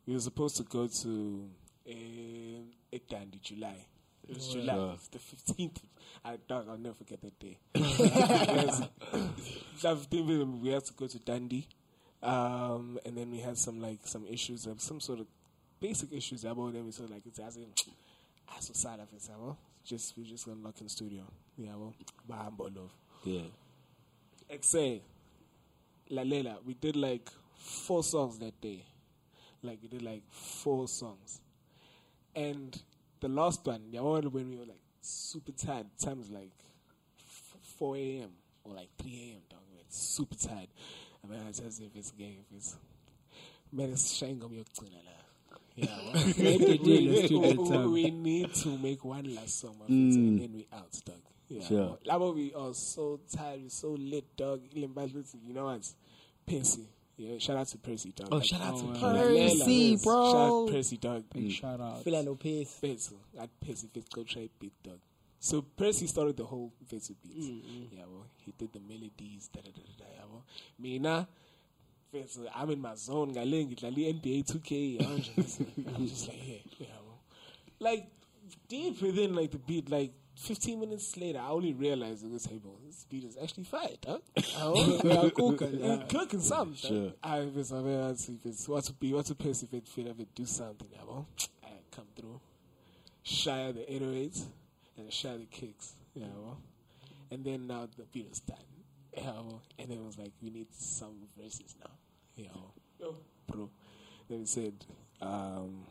[0.05, 1.49] we were supposed to go to
[1.89, 3.85] um, Ekdandi, July.
[4.27, 4.75] It was July.
[4.75, 4.93] Yeah.
[4.93, 5.77] It's the 15th.
[6.23, 7.57] I, dog, I'll never forget that day.
[7.75, 8.81] Yes.
[9.81, 11.67] That 15th, we had to go to Dundee.
[12.21, 15.27] Um, and then we had some, like, some issues, some sort of
[15.79, 16.85] basic issues about them.
[16.85, 17.65] We said, like, it's as in,
[18.57, 21.23] as a side of it, so, well, just, we're just gonna lock in the studio.
[21.57, 21.95] Yeah, well,
[22.27, 22.91] but I'm love.
[23.23, 23.41] Yeah.
[24.49, 25.01] Exe,
[26.09, 28.83] La Lela, we did like four songs that day.
[29.63, 31.39] Like we did like four songs.
[32.35, 32.77] And
[33.19, 36.51] the last one, the one when we were like super tired, time was like
[37.19, 38.29] f- 4 a.m.
[38.63, 39.41] or like 3 a.m.
[39.49, 39.59] Dog.
[39.71, 40.67] We were super tired.
[41.23, 42.77] I mean, it's as if it's game, if it's.
[43.73, 48.11] Man, it's shame on your uh, Yeah, well, Make it in the studio we, we
[48.11, 50.41] need to make one last song, friends, and mm.
[50.41, 51.21] then we out, dog.
[51.47, 51.97] Yeah, Sure.
[52.05, 54.61] Labo, we are so tired, we're so lit, dog.
[54.73, 54.89] You
[55.53, 55.87] know what?
[56.45, 56.87] Percy.
[57.21, 58.29] Yeah, shout out to Percy, dog.
[58.31, 59.57] Oh, Like, shout out to oh, Percy, yes.
[59.59, 60.65] Shout out bro.
[60.65, 61.23] to Percy, dog.
[61.31, 62.03] Big shout out.
[62.03, 62.79] Feel no pace.
[62.81, 63.15] Percy.
[63.39, 64.97] At Percy, go try beat, dog.
[65.39, 67.45] So Percy started the whole Vetsu beats.
[67.45, 67.95] Mm-hmm.
[67.95, 70.05] Yeah, well, he did the melodies, da da da da da.
[70.15, 70.45] Yeah, well,
[70.79, 71.25] me nah.
[72.11, 73.33] Vetsu, I'm in my zone.
[73.33, 75.05] Galing, it's like NBA 2K.
[75.05, 75.61] I'm just,
[75.95, 77.19] I'm just like, yeah, yeah, well.
[77.79, 78.07] Like
[78.67, 82.57] deep within like the beat, like 15 minutes later, I only realized it was hey,
[82.57, 84.21] bro, this beat is actually fire, dog.
[84.35, 85.79] We are cooking.
[85.81, 86.75] It's cooking something.
[86.75, 87.05] Sure.
[87.07, 87.15] Dog.
[87.23, 90.07] I was, I was, if it's what to be, what to pace if it feel
[90.07, 91.27] if it do something, yeah, well,
[91.63, 92.39] I come through,
[93.23, 94.45] shy the 808s
[94.97, 96.57] and shy the kicks, yeah, well,
[97.29, 98.57] and then now the beat is done,
[99.15, 101.91] yeah, well, and then it was like we need some verses now,
[102.35, 102.47] yeah,
[102.99, 103.15] well,
[103.47, 103.69] bro.
[104.29, 104.73] Then we said,
[105.21, 105.85] um,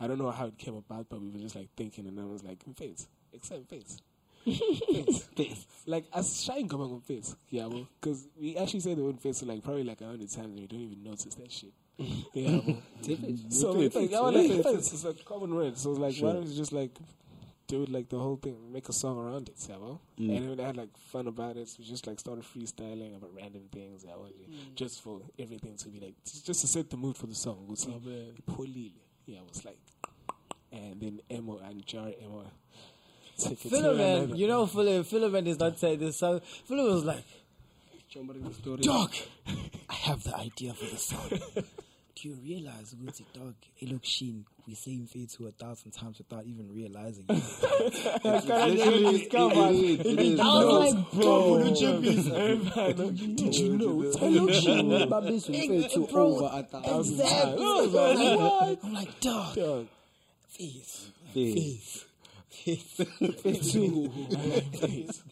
[0.00, 2.24] I don't know how it came about, but we were just like thinking, and then
[2.24, 3.98] I was like, face, except face.
[4.44, 5.66] face, face.
[5.86, 7.34] Like, as shine coming on face.
[7.50, 10.52] Yeah, well, because we actually say the word face like probably like a hundred times
[10.52, 11.72] and we don't even notice that shit.
[12.34, 12.76] Yeah, well.
[13.48, 14.92] so we think, I want like face.
[14.92, 15.78] It's a common word.
[15.78, 16.90] So, like, why don't we just like
[17.66, 20.00] do it like the whole thing, make a song around it, yeah, well?
[20.18, 21.68] And then we had like fun about it.
[21.68, 24.30] So we just like started freestyling about random things, yeah, well,
[24.74, 27.64] just for everything to be like, just to set the mood for the song.
[27.66, 27.90] We'll see.
[28.46, 28.92] Polile.
[29.26, 29.78] Yeah, it was like,
[30.72, 32.44] and then Emo and Jar Emo.
[33.38, 36.40] Take Philomen, you know, Philomen is not saying this song.
[36.68, 37.24] Philomen was like,
[38.16, 38.78] Somebody the story.
[38.78, 39.12] Dog,
[39.90, 41.64] I have the idea for the song.
[42.18, 46.44] Do you realize, Gucci, dog, Elok Sheen, we say him to a thousand times without
[46.46, 47.42] even realizing it.
[48.24, 50.80] Literally, it- it- it is, I bro.
[50.80, 51.62] was like, bro,
[53.36, 53.96] Did you know?
[54.16, 57.20] Elok Sheen, Babis will fail to bro, over a thousand.
[57.20, 57.64] exactly.
[57.66, 58.78] I'm like, what?
[58.84, 59.86] I'm like, dog, Dog.
[60.48, 61.10] face,
[62.64, 62.76] Yeah.
[62.76, 63.76] face.
[64.80, 65.22] Face.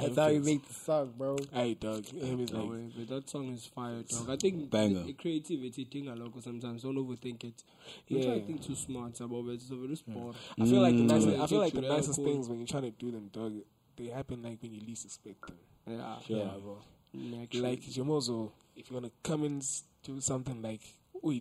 [0.00, 1.36] That's how you make the song, bro.
[1.52, 2.06] Hey, dog.
[2.06, 4.30] Him is like, but that song is fire, dog.
[4.30, 5.02] I think Banger.
[5.04, 6.82] the creativity thing a lot sometimes.
[6.82, 7.64] Don't overthink it.
[8.10, 9.54] Don't try to think too smart about it.
[9.54, 10.36] It's a very sport.
[10.60, 12.90] I feel like the nicest, I feel like the nicest things when you're trying to
[12.90, 13.52] do them, dog,
[13.96, 15.56] they happen like when you least expect them.
[15.86, 16.16] Yeah.
[16.26, 16.78] Yeah, bro.
[17.14, 17.68] Naturally.
[17.70, 19.62] Like Jamozo, if you're gonna come and
[20.04, 20.82] do something like,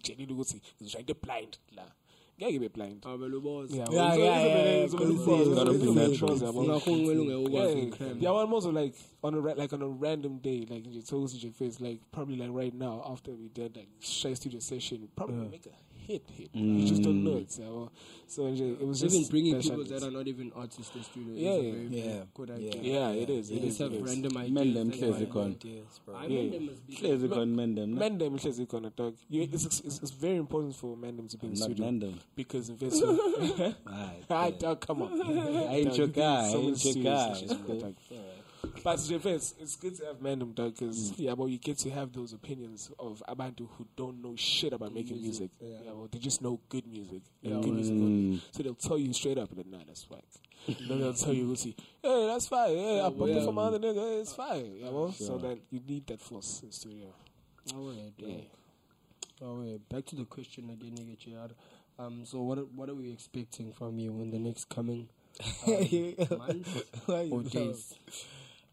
[0.02, 1.84] Jenny Lugosi, try to blind, la.
[1.84, 1.89] Yeah, you be blind.
[1.89, 2.07] Ah,
[2.39, 3.69] but the boss.
[3.71, 5.43] Yeah, Yeah, well, yeah, so- so- yeah, so- yeah, so- yeah.
[5.43, 6.38] so- Gotta so- be so- natural.
[6.38, 8.21] so- so- Ungakghoni welunge ukwazi Yeah, ukukrema.
[8.21, 11.34] yeah, one also like on a ra- like on a random day, like you told
[11.43, 15.08] your face, like probably like right now after we did like shy studio session, we
[15.15, 15.73] probably make a
[16.08, 16.50] hit hit.
[16.54, 17.50] You just don't know it.
[17.50, 17.89] yabo.
[18.30, 19.89] So it was just Even bringing people needs.
[19.91, 21.72] that are not even artists to the studio Yeah, is a yeah.
[21.72, 22.04] very, Yeah.
[22.04, 22.82] very good idea.
[22.82, 23.50] Yeah, it is.
[23.52, 23.78] It Let's is.
[23.80, 24.10] have it is.
[24.10, 24.52] random ideas.
[24.54, 25.52] Mend them, and Hlezi why- Khona.
[25.56, 26.15] Ideas, bro.
[26.15, 26.30] I Yeah.
[26.30, 28.02] mean, them must be Hlezi khona Mendem, no?
[28.02, 29.15] Mandem Hlezi Khona, dog.
[29.30, 32.13] You, it's, it's, it's very important for Mandem to be in the Not studio Mendem.
[32.36, 36.52] because if it's ah, Alright, dog, come on, I ain't Dog, your you guy, I
[36.52, 37.93] so ain't much your serious guy.
[38.63, 38.84] Issues with that, dog.
[38.84, 42.13] But to defense, it's good to have dog, because yeah, but you get to have
[42.13, 45.52] those opinions of Abantu who don't know shit about making music.
[45.60, 47.22] Yeah, well, they just know good music.
[47.43, 47.96] And good music.
[47.96, 48.41] Mm.
[48.52, 50.24] So they'll tell you straight up, then, nah, that's whack.
[50.67, 52.76] then they'll tell you, see, hey, that's fine.
[52.76, 53.96] Hey, I bought it from other nigga.
[53.96, 54.76] Hey, it's fine.
[54.76, 55.12] You know?
[55.12, 57.13] So that you need that force in studio.
[57.76, 58.36] Oh, wait, Yeah.
[59.41, 59.80] Oh.
[59.89, 61.54] Back to the question again, nigga, JR.
[62.00, 65.10] Um, so what are, what are we expecting from you in the next coming
[65.67, 67.96] um, months or days?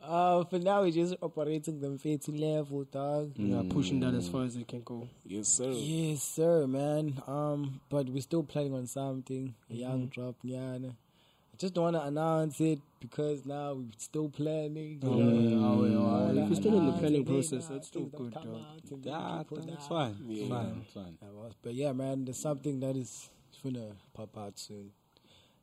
[0.06, 3.32] Uh, for now, we're just operating them fair level, dog.
[3.36, 5.08] Yeah, pushing that as far as they can go.
[5.24, 5.70] Yes, sir.
[5.70, 7.22] Yes, sir, man.
[7.26, 9.54] Um, but we're still planning on something.
[9.70, 10.74] A young drop, yeah.
[10.76, 14.98] I just don't want to announce it because now we're still planning.
[15.02, 15.30] you Oh, know.
[15.38, 18.06] yeah, oh, yeah, I wanna if you're still in the planning process, uh, that's still
[18.06, 18.46] good, dog.
[18.46, 19.88] out and then Yeah, that's die.
[19.88, 20.16] fine.
[20.26, 20.40] Yeah.
[20.42, 20.80] It's fine.
[20.84, 21.18] It's fine.
[21.22, 23.30] Yeah, well, But yeah, man, there's something that is
[23.62, 24.90] gonna pop out soon.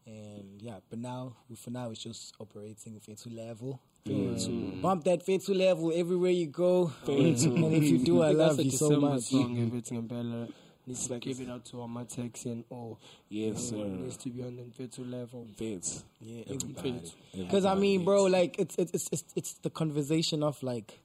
[0.08, 3.80] And yeah, but now, for now, it's just operating Fetu level.
[4.06, 4.82] Mm.
[4.82, 6.92] Bump that Fetu level everywhere you go.
[7.06, 7.46] Fetu.
[7.56, 9.24] and if you do, I love you so much.
[9.24, 10.48] Song, everything Bella
[10.88, 13.00] needs to like give it out to Amatex and all.
[13.30, 13.76] Yes, sir.
[13.76, 15.48] needs to be on the virtual level.
[15.58, 16.04] Vince.
[16.20, 17.02] Yeah, Everybody.
[17.36, 20.94] Because I mean, bro, like it's it's it's it's, the conversation of like Day to
[20.94, 21.01] day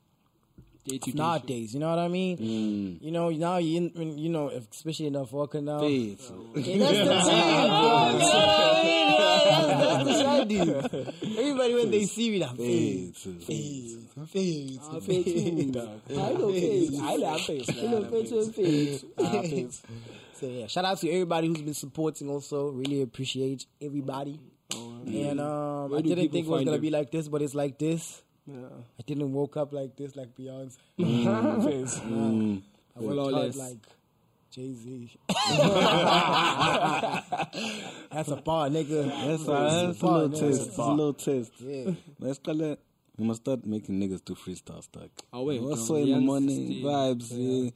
[1.15, 1.75] nowadays.
[1.75, 2.39] You know what I mean?
[2.39, 3.03] Mm.
[3.03, 5.81] You know now you in, you know especially in Avoca now.
[5.81, 6.31] Faith.
[6.55, 8.11] Yeah, that's the thing, bro.
[8.11, 9.07] You know what I mean?
[9.17, 11.39] That's, that's the shady.
[11.39, 13.27] Everybody when they see me, like Faith.
[14.19, 14.79] Ah, face.
[15.07, 15.77] Faith.
[16.11, 17.01] I know Faith.
[17.01, 17.75] I love Vince.
[17.75, 19.05] You know, Faith.
[19.19, 19.43] Ah.
[20.35, 22.29] So yeah, shout out to everybody who's been supporting.
[22.29, 24.39] Also, really appreciate everybody.
[24.71, 28.23] And um, I didn't think it was gonna be like this, but it's like this.
[28.47, 28.55] Yeah.
[28.99, 30.77] I didn't woke up like this, like Beyonce.
[30.99, 31.99] Vince.
[32.01, 32.63] Mm.
[32.97, 33.57] I worked hard Flawless.
[33.57, 33.79] like
[34.51, 35.11] Jay Z.
[38.13, 39.07] That's a bar, nigga.
[39.09, 40.41] That's, That's a, that's a bar, little nigga.
[40.57, 40.69] test.
[40.69, 41.53] It's a little test.
[41.61, 41.91] Yeah.
[42.19, 42.81] Let's call it.
[43.19, 45.09] We must start making niggas do freestyle stuff.
[45.33, 46.85] Oh, wait, Also no, in the morning 16.
[46.85, 47.29] vibes.
[47.33, 47.71] Yeah.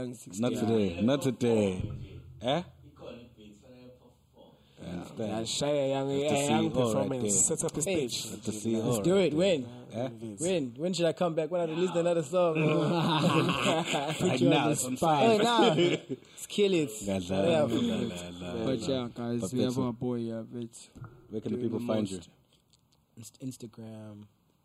[0.00, 0.40] Young 16.
[0.40, 1.00] Not today.
[1.02, 1.92] Not today.
[2.42, 2.62] Eh?
[4.92, 5.46] I And.
[5.46, 7.40] Shia Young, That's the yeah, Young right performance.
[7.44, 8.30] Set up a stage.
[8.30, 9.34] That's the Let's do it.
[9.34, 9.66] When?
[9.92, 10.08] Eh?
[10.38, 10.74] When?
[10.76, 11.50] When should I come back?
[11.50, 12.54] When I release another song?
[14.22, 15.38] Right now, it's on Hey, fire.
[15.42, 15.58] nah.
[15.74, 16.90] Let's kill it.
[17.02, 17.66] Yeah.
[17.66, 20.68] But yeah, guys, But we have our boy, yeah, but
[21.30, 22.20] Where can the people the find you?
[23.16, 23.38] most.
[23.40, 24.24] Instagram.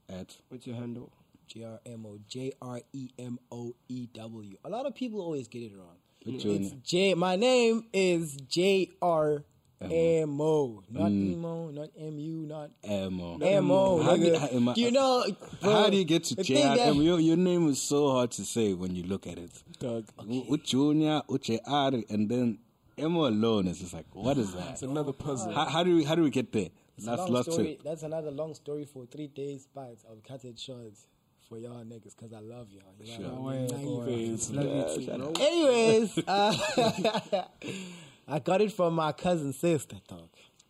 [0.10, 1.12] At What's your handle?
[1.48, 4.58] J R M O J R E M O E W.
[4.64, 5.96] A lot of people always get it wrong.
[6.26, 6.72] It's?
[6.84, 7.14] J.
[7.14, 9.44] My name is J R
[9.80, 11.32] M O, not Mm.
[11.34, 13.38] emo, not M U, not Amo.
[13.38, 14.02] M O.
[14.02, 14.38] How do- nigga.
[14.66, 15.24] how- you know,
[15.62, 17.04] bro, How do you get to the JRM?
[17.04, 19.52] Your, your name is so hard to say when you look at it.
[19.80, 20.06] Dog.
[20.28, 22.60] U Junior, and then
[23.00, 24.72] Emo alone is just like, what is that?
[24.72, 25.52] It's another puzzle.
[25.54, 26.70] How, how do we how do we get there?
[26.98, 27.74] It's That's long story.
[27.74, 27.84] it.
[27.84, 29.68] That's another long story for three days.
[29.72, 30.94] But I'll cut it short
[31.48, 32.96] for y'all niggas because I love y'all.
[33.00, 33.40] You know Sure.
[33.40, 33.70] what I mean?
[33.70, 34.10] Yeah, Nah, boy.
[34.10, 34.50] you- Vince.
[34.52, 35.28] Love you Yeah, too, shout bro.
[35.28, 35.40] out.
[35.40, 37.48] Anyways, uh,
[38.28, 40.30] I got it from my cousin's sister, dog.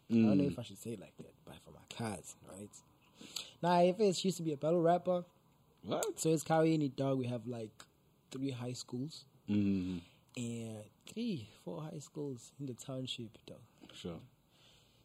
[0.09, 2.69] I don't know if I should say it like that, but from my cousin, right?
[3.61, 5.23] Now, if it's she used to be a battle rapper,
[5.83, 6.19] What?
[6.19, 7.17] so it's Kawiini, dog.
[7.19, 7.71] We have like
[8.31, 10.01] three high schools Mm,
[10.35, 13.59] and three, four high schools in the township, dog.
[13.93, 14.19] sure.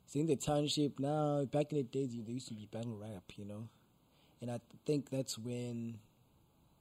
[0.07, 3.23] So in the township now, back in the days, there used to be battle rap,
[3.37, 3.69] you know,
[4.41, 5.99] and I think that's when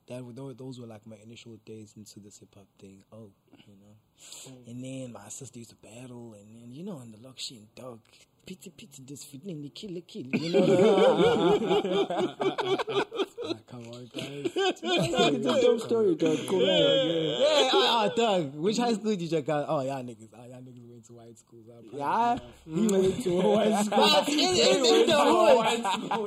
[0.08, 3.04] that those those were like my initial days into this hip hop thing.
[3.14, 3.30] Oh,
[3.68, 3.91] you know,
[4.68, 7.58] and then my sister used to battle, and then you know, in the lock she
[7.58, 8.00] and dog.
[8.44, 10.24] Pity, pity, this fitting the kill, kill.
[10.26, 10.66] You know,
[13.70, 14.52] come on, guys.
[14.56, 14.82] it's
[15.46, 16.38] a dope story, dog.
[16.50, 16.62] Cool.
[16.62, 18.56] Yeah, ah, ah, dog.
[18.56, 19.66] Which high school did you go?
[19.68, 21.66] Oh, y'all niggas, ah, y'all niggas went to white schools.
[22.02, 24.10] Ah, Yeah, he went to a white school.
[24.10, 25.66] But in, in, in the hood,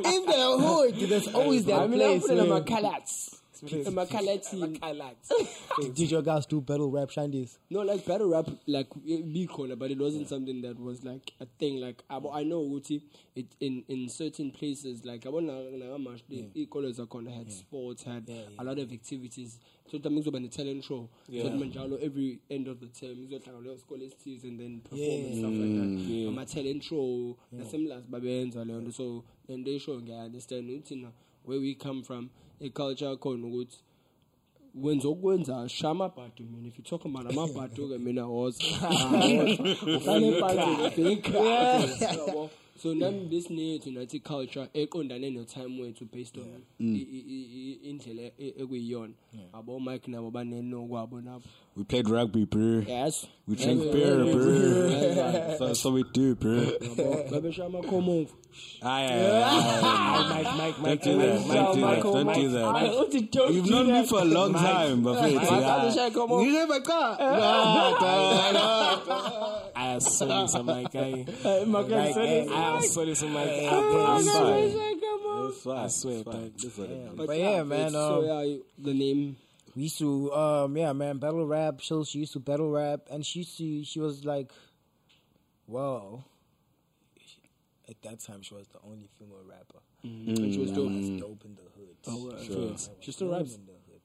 [0.06, 2.26] in the hood, there's always that I mean, I'm place.
[2.28, 3.30] putting my where- colors.
[3.64, 4.04] My.
[5.94, 7.56] Did your guys do battle rap shandies?
[7.70, 11.46] No, like battle rap, like be corner, but it wasn't something that was like a
[11.58, 11.80] thing.
[11.80, 13.02] Like I, I know Uti,
[13.34, 17.00] it in in certain places, like I want to know how much the e colors
[17.00, 18.42] are gonna had sports, had Yeah, yeah.
[18.58, 19.58] a lot of activities.
[19.90, 21.42] So that means the talent show, so Yeah.
[21.44, 25.26] manjalo every end of the term, so like school teas and then perform Yeah.
[25.26, 25.88] and stuff like that.
[25.88, 26.08] Mm.
[26.22, 26.28] Yeah.
[26.28, 28.92] I'm a talent show, the same last babenza.
[28.94, 31.12] So then they show, I understand,
[31.44, 32.30] where we come from,
[32.64, 33.78] a culture khona ukuthi
[34.74, 36.68] wenza okwenza sha amabhadu mina.
[36.68, 38.22] If you talk about amabhadu ke mina
[40.16, 40.90] ebhadu
[42.82, 42.98] so mm.
[43.00, 46.96] nami besinethu nathi culture eqondane no-time wethu based on mm.
[46.96, 49.14] i- indlela ekuyiyona
[49.52, 51.44] abo mike nabo banenokwabo nabo
[51.76, 52.84] We played rugby, bro.
[52.86, 55.54] yes We drank beer, bro.
[55.58, 56.60] so, so we do, bro.
[57.30, 58.28] babesha amakhomovu
[58.80, 60.42] aye, aye.
[60.56, 61.48] Mike, Mike, Don't Mike, do
[61.80, 62.02] that.
[62.02, 62.72] Don't do that.
[62.72, 63.50] Don't do that.
[63.52, 65.40] You've known me for a long time, but Mike, You
[66.52, 67.20] never got.
[69.76, 71.24] I saw this, I'm like, I,
[71.66, 72.46] Mike, like, sorry.
[72.64, 74.66] I saw this, I'm like, It's I fine.
[75.48, 75.76] It's fine.
[75.76, 76.34] I swear, It's fine.
[76.42, 76.52] dog.
[76.54, 77.26] This is what it is.
[77.26, 79.36] But yeah, man, so um, the name
[79.76, 81.82] We used to, um, yeah, man, battle rap.
[81.82, 84.52] So she used to battle rap, and she used to, she was like,
[85.66, 86.24] well,
[87.88, 89.80] at that time she was the only female rapper.
[90.02, 91.96] which was That dope was dope in the hood.
[92.06, 92.70] Oh, uh, Sure.
[92.70, 92.90] yes.
[93.00, 93.54] She still raps?
[93.54, 94.00] in the hood.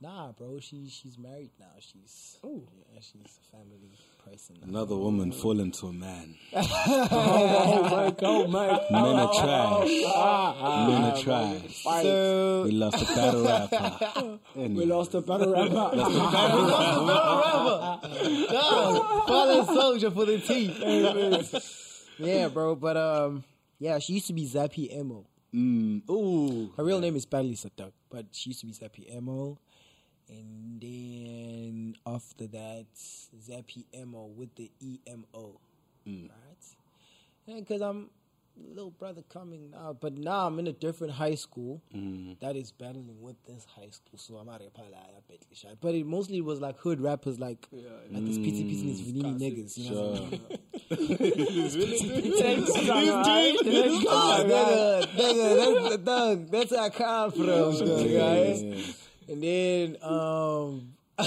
[0.00, 1.66] Nah, bro, she she's married now.
[1.80, 2.62] She's Oh.
[2.92, 3.90] yeah, she's a family
[4.30, 4.56] person.
[4.62, 6.34] Another woman fall into a man.
[6.54, 9.88] oh my god Mike Men are trash.
[10.88, 11.82] Men are trash.
[11.84, 14.38] So We lost a battle rapper.
[14.56, 14.86] we Anyway.
[14.86, 16.00] lost a battle rapper
[19.26, 22.14] fallen soldier for the teeth.
[22.18, 23.44] yeah, bro, but um,
[23.78, 25.26] yeah, she used to be Zappy Emo.
[25.54, 26.08] Mm.
[26.10, 26.72] Ooh.
[26.76, 29.58] Her real name is Badly Sadak, but she used to be Zappy Emo.
[30.28, 35.60] And then after that, Zappy Emo with the EMO.
[36.06, 36.76] Right?
[37.46, 38.10] Because I'm
[38.56, 41.82] little brother coming now, but now I'm in a different high school
[42.40, 44.16] that is battling with this high school.
[44.16, 44.72] So I'm out of
[45.52, 45.74] shy.
[45.80, 47.66] But it mostly was like hood rappers, like
[48.10, 49.76] like this PT PT these Vinini niggas.
[49.76, 50.30] You know what I'm
[52.38, 52.64] saying?
[54.08, 58.94] Ah, nigga, nigga, that's, dog, where I come from, dog, right?
[59.28, 60.92] And then, um,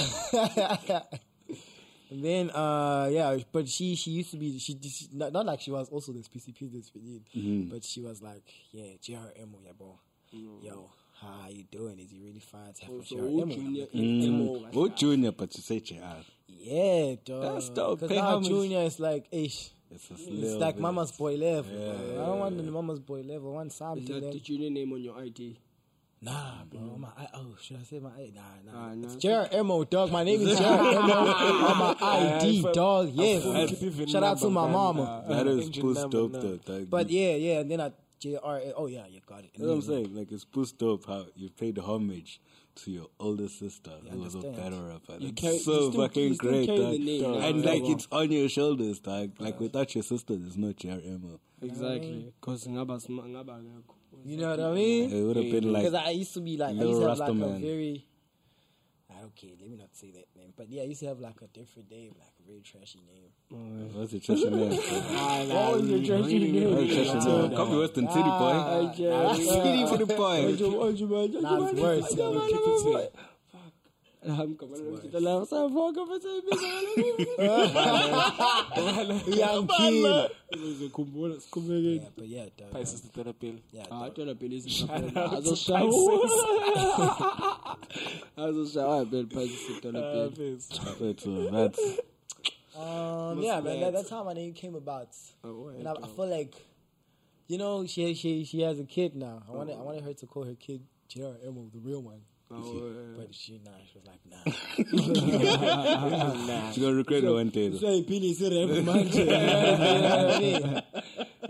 [2.10, 5.60] and then, uh, yeah, but she she used to be she, she not, not like
[5.60, 9.98] she was also this PCP this Vinini, but she was like, yeah, JRM, yeah, bro,
[10.32, 10.90] yo.
[11.20, 11.98] How you doing?
[11.98, 13.52] Is he really fine to have a so JRM?
[13.52, 14.70] junior Mm.
[14.72, 15.96] Oh, junior, but you say JR.
[16.46, 17.42] Yeah, dog.
[17.42, 17.98] That's dope.
[18.00, 19.70] Because Pay now junior is like, ish.
[19.90, 20.82] It's, a It's like bit.
[20.82, 21.72] mama's boy level.
[21.72, 22.22] Yeah, bro.
[22.22, 23.50] I don't want the mama's boy level.
[23.50, 24.04] I want is something.
[24.06, 25.58] that then- the junior name on your ID
[26.20, 26.96] Nah, bro.
[26.98, 28.78] My I, oh, should I say my I- Nah, nah.
[28.90, 29.06] Ah, nah.
[29.06, 30.10] It's Jared Emo, dog.
[30.10, 33.10] My name is Jared Emo on my ID, dog.
[33.14, 33.44] Yes.
[33.44, 35.24] That's- Shout out to my mama.
[35.28, 36.40] That is Engine puss dope, no.
[36.40, 36.56] though.
[36.56, 36.90] dog.
[36.90, 37.60] But yeah, yeah.
[37.60, 38.38] And then I JR.
[38.76, 39.50] Oh yeah, you got it.
[39.54, 40.14] That's what I'm saying.
[40.16, 42.40] Like, it's puss dope how you paid homage
[42.82, 44.56] to your older sister who was a understand.
[44.56, 45.12] better rapper.
[45.20, 46.98] You That's carry- you so still- fucking you great, dog.
[47.00, 47.42] name, Dog.
[47.44, 49.32] And, like, it's on your shoulders, dog.
[49.40, 51.38] Like, without your sister, there's no JRM.
[51.62, 53.94] exactly because ngaba sma- ngaba akekho.
[54.24, 55.10] You know what I mean?
[55.12, 57.18] It would have been like, Because I used to be like, I used to have
[57.18, 57.60] Rasta like a man.
[57.60, 58.04] very.
[59.10, 61.40] ah, Okay, let me not say that name, but yeah, I used to have like
[61.42, 63.30] a different name, like a very trashy name.
[63.52, 64.70] Oh, what's your trashy name?
[65.48, 66.74] What was your trashy name?
[66.76, 67.56] What's your trashy name?
[67.56, 68.56] Copy Western City, boy.
[69.36, 71.40] City for the boy.
[71.40, 73.08] Nah, it's worse.
[74.22, 74.40] Keep it to it.
[74.40, 75.92] I'm coming to the left side for
[79.36, 80.30] Young kid.
[80.54, 82.02] Sikhumbula sikhubeke.
[82.02, 82.70] Yeah, but yeah, dog.
[82.70, 83.34] Spices the dollar.
[83.72, 84.14] Yeah, Ah, dog.
[84.16, 85.90] tona phela out izinto to azoshawa.
[88.36, 90.00] Azoshawa phela phasi sithola
[91.52, 91.98] That's,
[92.76, 95.08] Um, yeah, man, that, that's how my name came about.
[95.42, 96.54] Oh, And I, I feel like,
[97.48, 99.42] you know, she she she has a kid now.
[99.48, 101.34] I wanted I wanted her to call her kid J.R.
[101.44, 102.20] Emo, the real one.
[102.50, 104.42] But she nah, she was like nah.
[106.72, 107.68] She's gonna regret it one day.
[107.68, 107.76] though.
[107.78, 109.20] Usayiphilisa irap manje.
[109.20, 110.62] You know what I mean?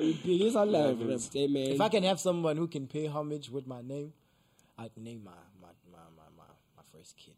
[0.00, 1.20] Uyiphilisa live rap.
[1.50, 1.70] Man.
[1.72, 4.12] If I can have someone who can pay homage with my name,
[4.76, 5.30] I'd name my
[5.62, 7.34] my my my, my, my first kid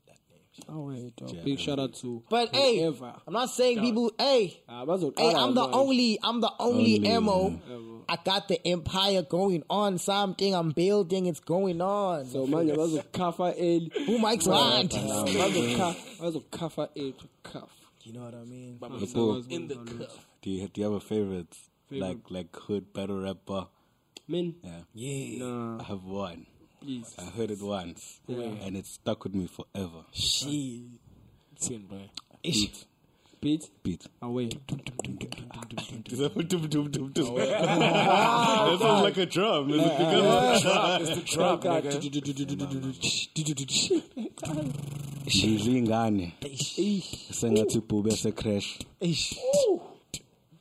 [0.57, 0.77] that name.
[0.77, 3.13] Oh wait, oh, big shout out to But hey, whoever.
[3.27, 4.13] I'm not saying people.
[4.19, 5.73] Hey, Ah, bazoqala hey, I'm the manje.
[5.75, 6.19] only.
[6.23, 7.61] I'm the only, Only, Emo.
[8.09, 9.99] I got the empire going on.
[9.99, 11.27] Something I'm building.
[11.27, 12.27] It's going on.
[12.27, 13.93] So manje bazokhafa early.
[14.07, 14.91] who Mike's want?
[14.91, 17.71] Bazokha- bazokhafa early to cuff.
[18.03, 18.77] You know what I mean?
[18.79, 20.27] Bro, In the cuff.
[20.43, 21.55] do you do you have a favorite,
[21.89, 22.09] Favorite.
[22.09, 23.67] like like hood battle rapper?
[24.27, 25.39] Men, Yeah, Yeah.
[25.45, 26.47] nah, I have one.
[26.81, 27.15] Please.
[27.19, 30.05] I heard it once, and it stuck with me forever.
[30.13, 30.51] Shit.
[31.61, 31.99] Tin, bro.
[32.43, 32.87] Beat,
[33.43, 34.07] Beat beat.
[34.21, 34.49] away.
[34.49, 34.79] that
[38.81, 39.71] sounds like a drum.
[39.71, 40.63] It's it because
[41.01, 41.23] It's the
[44.17, 44.73] nigga.
[45.27, 46.33] Ndizingane
[47.33, 48.79] sengathi ibhube secrash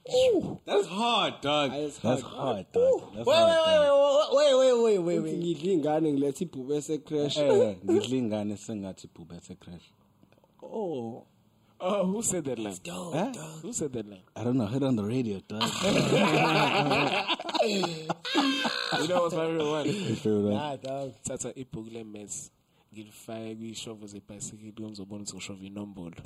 [0.10, 0.43] Ish.
[0.66, 1.72] That's hard, dog.
[1.72, 2.34] That's That's hard.
[2.34, 3.01] hard, dog.
[3.16, 4.34] That's Wait, hard, dog.
[4.34, 5.39] wait, wait, wait, wait, wait, wait, wait, wait.
[5.39, 7.76] ngidla ingane ngiletha ibhube esecrash Eh, eh, eh.
[7.86, 9.86] ngidla ingane sengathi bhubhe secrash.
[10.64, 11.24] oh
[11.82, 12.76] Oh, who said that line?
[12.84, 13.32] Dope, Huh?
[13.32, 13.62] dog.
[13.62, 14.20] Who said that line?
[14.36, 14.66] I don't know.
[14.66, 15.64] I heard on the radio, dog.
[18.99, 19.86] You know what's my favorite one?
[19.86, 20.53] Your favorite one?
[20.53, 21.14] Nah, dog.
[21.24, 22.51] thatha ibhuku le-mats
[22.94, 26.16] ngilifake kwishovo zebhayisikili ngizobona ukuthi ngishova inombolo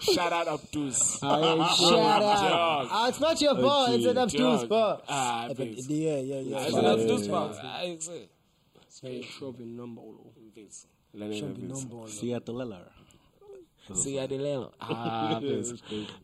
[0.00, 1.78] shout out abdus Shout out.
[1.80, 2.88] Dog.
[2.90, 3.90] Ah, it's not your fault.
[3.90, 5.04] It's an Abdul's fault.
[5.08, 6.58] Ah, Yeah, yeah, yeah.
[6.60, 6.98] It's Shout an out.
[6.98, 9.22] abdus fault I say.
[9.22, 10.86] shoving nombolo Mfethu.
[11.14, 11.66] Lalela mfethu.
[11.66, 12.08] Number.
[12.08, 12.80] Siyatelela.
[13.92, 14.70] Siyadelela.
[14.80, 15.76] Ah, mfethu.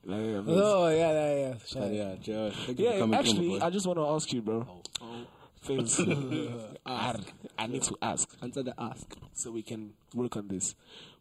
[0.04, 0.60] Lalela mfethu.
[0.64, 1.58] Oh, yeah, yeah, yeah.
[1.58, 1.92] Shout But out.
[1.94, 3.60] yeah, Joe, thank you for Yeah, actually.
[3.60, 4.66] I just want to ask you, bro.
[5.62, 6.00] Things.
[6.86, 7.16] I,
[7.58, 10.74] I need to ask answer the ask so we can work on this.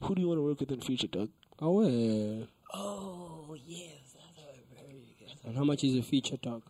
[0.04, 1.30] Who do you want to work with in future, dog?
[1.62, 4.16] oh yeah Oh, yes.
[4.16, 5.36] That's a very good.
[5.46, 6.64] and how much is a feature dog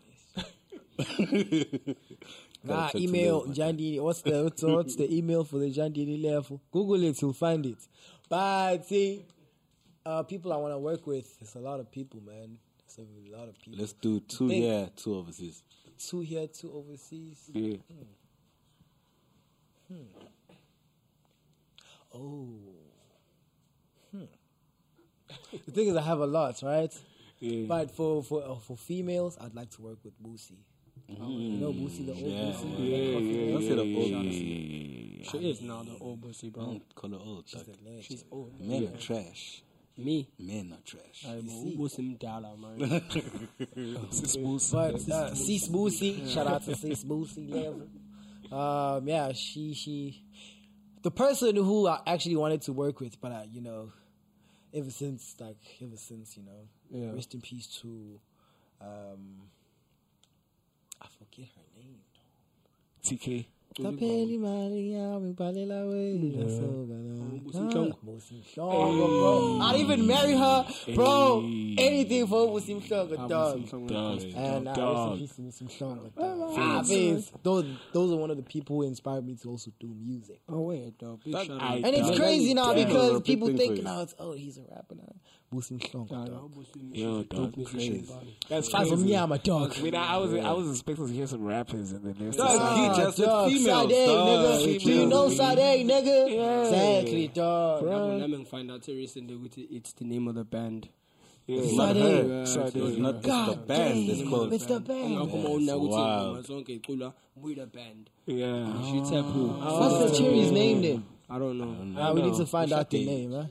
[2.63, 3.55] Nah, check email know, man.
[3.55, 4.01] Jandini.
[4.01, 6.59] What's the what's, what's the email for the Jandini level?
[6.71, 7.77] Google it, you'll find it.
[8.27, 9.25] But see,
[10.05, 11.37] uh, people I want to work with.
[11.39, 12.57] It's a lot of people, man.
[12.83, 13.05] It's a
[13.37, 13.79] lot of people.
[13.79, 15.63] Let's do two Think- here, two overseas.
[15.99, 17.49] Two here, two overseas.
[17.53, 17.77] Yeah.
[19.87, 20.03] Hmm.
[22.13, 22.47] Oh.
[24.11, 24.23] Hmm.
[25.65, 26.93] The thing is, I have a lot, right?
[27.39, 27.65] Yeah.
[27.67, 30.57] But for for uh, for females, I'd like to work with Boosie.
[31.07, 31.17] You
[31.59, 32.65] know Boosie, the old Yeah, Boosie.
[32.65, 32.83] man.
[32.83, 35.31] Yeah, yeah, Don't say the yeah, old yeah, Boosie.
[35.31, 37.43] she is now the old pussy bro Don't call her old.
[37.47, 38.03] She's a legend.
[38.03, 39.63] she's old Men are trash.
[39.99, 41.23] Me Men are trash.
[41.25, 42.79] hayi bo ubusi mdala man.
[44.71, 47.87] But uh, Sis Boosie, shout out to Sis Boosie level.
[48.51, 50.23] Um, yeah, she she,
[51.03, 53.91] the person who I actually wanted to work with, but I, you know,
[54.73, 57.13] ever since like ever since you know, Yeah.
[57.13, 58.19] rest in peace to,
[58.81, 59.49] um,
[61.01, 61.99] I forget her name.
[63.03, 63.45] TK.
[63.75, 66.35] Kapeli Maria, mi palela we.
[66.35, 67.69] That's all, Busi man.
[67.71, 67.95] Mhlongo.
[68.03, 69.59] Busi Mhlongo, bro.
[69.61, 70.65] I'd even marry her,
[70.95, 71.39] bro.
[71.77, 73.87] Anything for Busi Mhlongo, dog.
[73.87, 74.21] Dog.
[74.35, 75.19] And uh, Dog.
[75.21, 76.53] rest in peace to Busi Mhlongo, dog.
[76.57, 76.81] Ah,
[77.43, 80.41] those those are one of the people who inspired me to also do music.
[80.49, 83.57] oh wait dog big That shout I- out And it's crazy now because people thing
[83.57, 83.83] think you.
[83.83, 85.13] now it's oh he's a rapper now.
[85.53, 86.27] Busi Mhlongo, Yeah, dog.
[86.29, 88.05] no, Busi- Yo, she's a dog, dope musician, crazy.
[88.13, 88.21] bro.
[88.49, 89.07] That's Faz crazy.
[89.07, 89.73] Miyama, dog.
[89.77, 92.35] I mean, I, I was I was expecting to hear some rappers and then there's
[92.35, 94.27] Dog, this- Ah, just with dog, females, Sade, dog.
[94.27, 94.79] nigga.
[94.83, 96.17] Do you know Sade, nigga?
[96.35, 96.61] Yeah.
[96.63, 97.85] Exactly, dog.
[97.85, 100.89] Nami nami ngifind out recently it's the name of the band
[101.47, 101.61] Yeah.
[101.61, 102.03] It's not Sade.
[102.03, 102.41] her.
[102.43, 102.55] It's
[102.97, 104.09] not the God band.
[104.09, 104.53] It's called.
[104.53, 105.15] it's the band.
[105.17, 106.21] ngakho uma Yes, una ukuthi wow.
[106.25, 108.83] ingoma zonke iculwa we the band Yeah.
[108.85, 111.03] she tap What's the cherry's name then?
[111.29, 113.45] I don't know Ah, we need to find out the name, huh?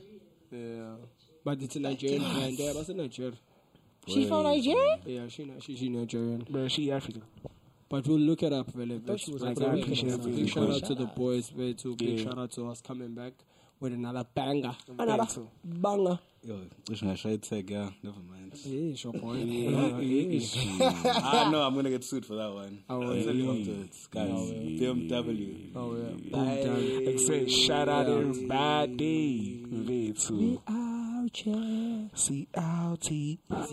[0.51, 0.95] yeah
[1.45, 3.37] but it's a Nigerian band yeah but it's a Nigerian
[4.07, 4.97] She from Nigeria?
[5.05, 7.21] yeah she she, she Nigerian Bro, she African.
[7.89, 10.35] But we'll look it up very thought she was like like big, African.
[10.35, 12.23] big shout out to the boys very too big Yeah.
[12.25, 13.33] shout out to us coming back
[13.79, 15.03] with another banger Banger.
[15.13, 15.27] another
[15.63, 16.57] banger Yo,
[16.89, 17.89] wish I should tag, yeah.
[18.01, 18.53] Never mind.
[18.63, 19.45] yeah sure point I
[21.51, 22.81] know I'm gonna get sued for that one.
[22.89, 23.59] Oh, I'll tell you yeah.
[23.59, 24.29] afterwards, guys.
[24.29, 25.71] BMW.
[25.75, 27.19] oh, oh yeah boom done Like
[27.49, 29.65] shout out everybody.
[29.69, 30.61] Me too.
[30.65, 33.39] out yeah C L T.
[33.49, 33.65] Yeah.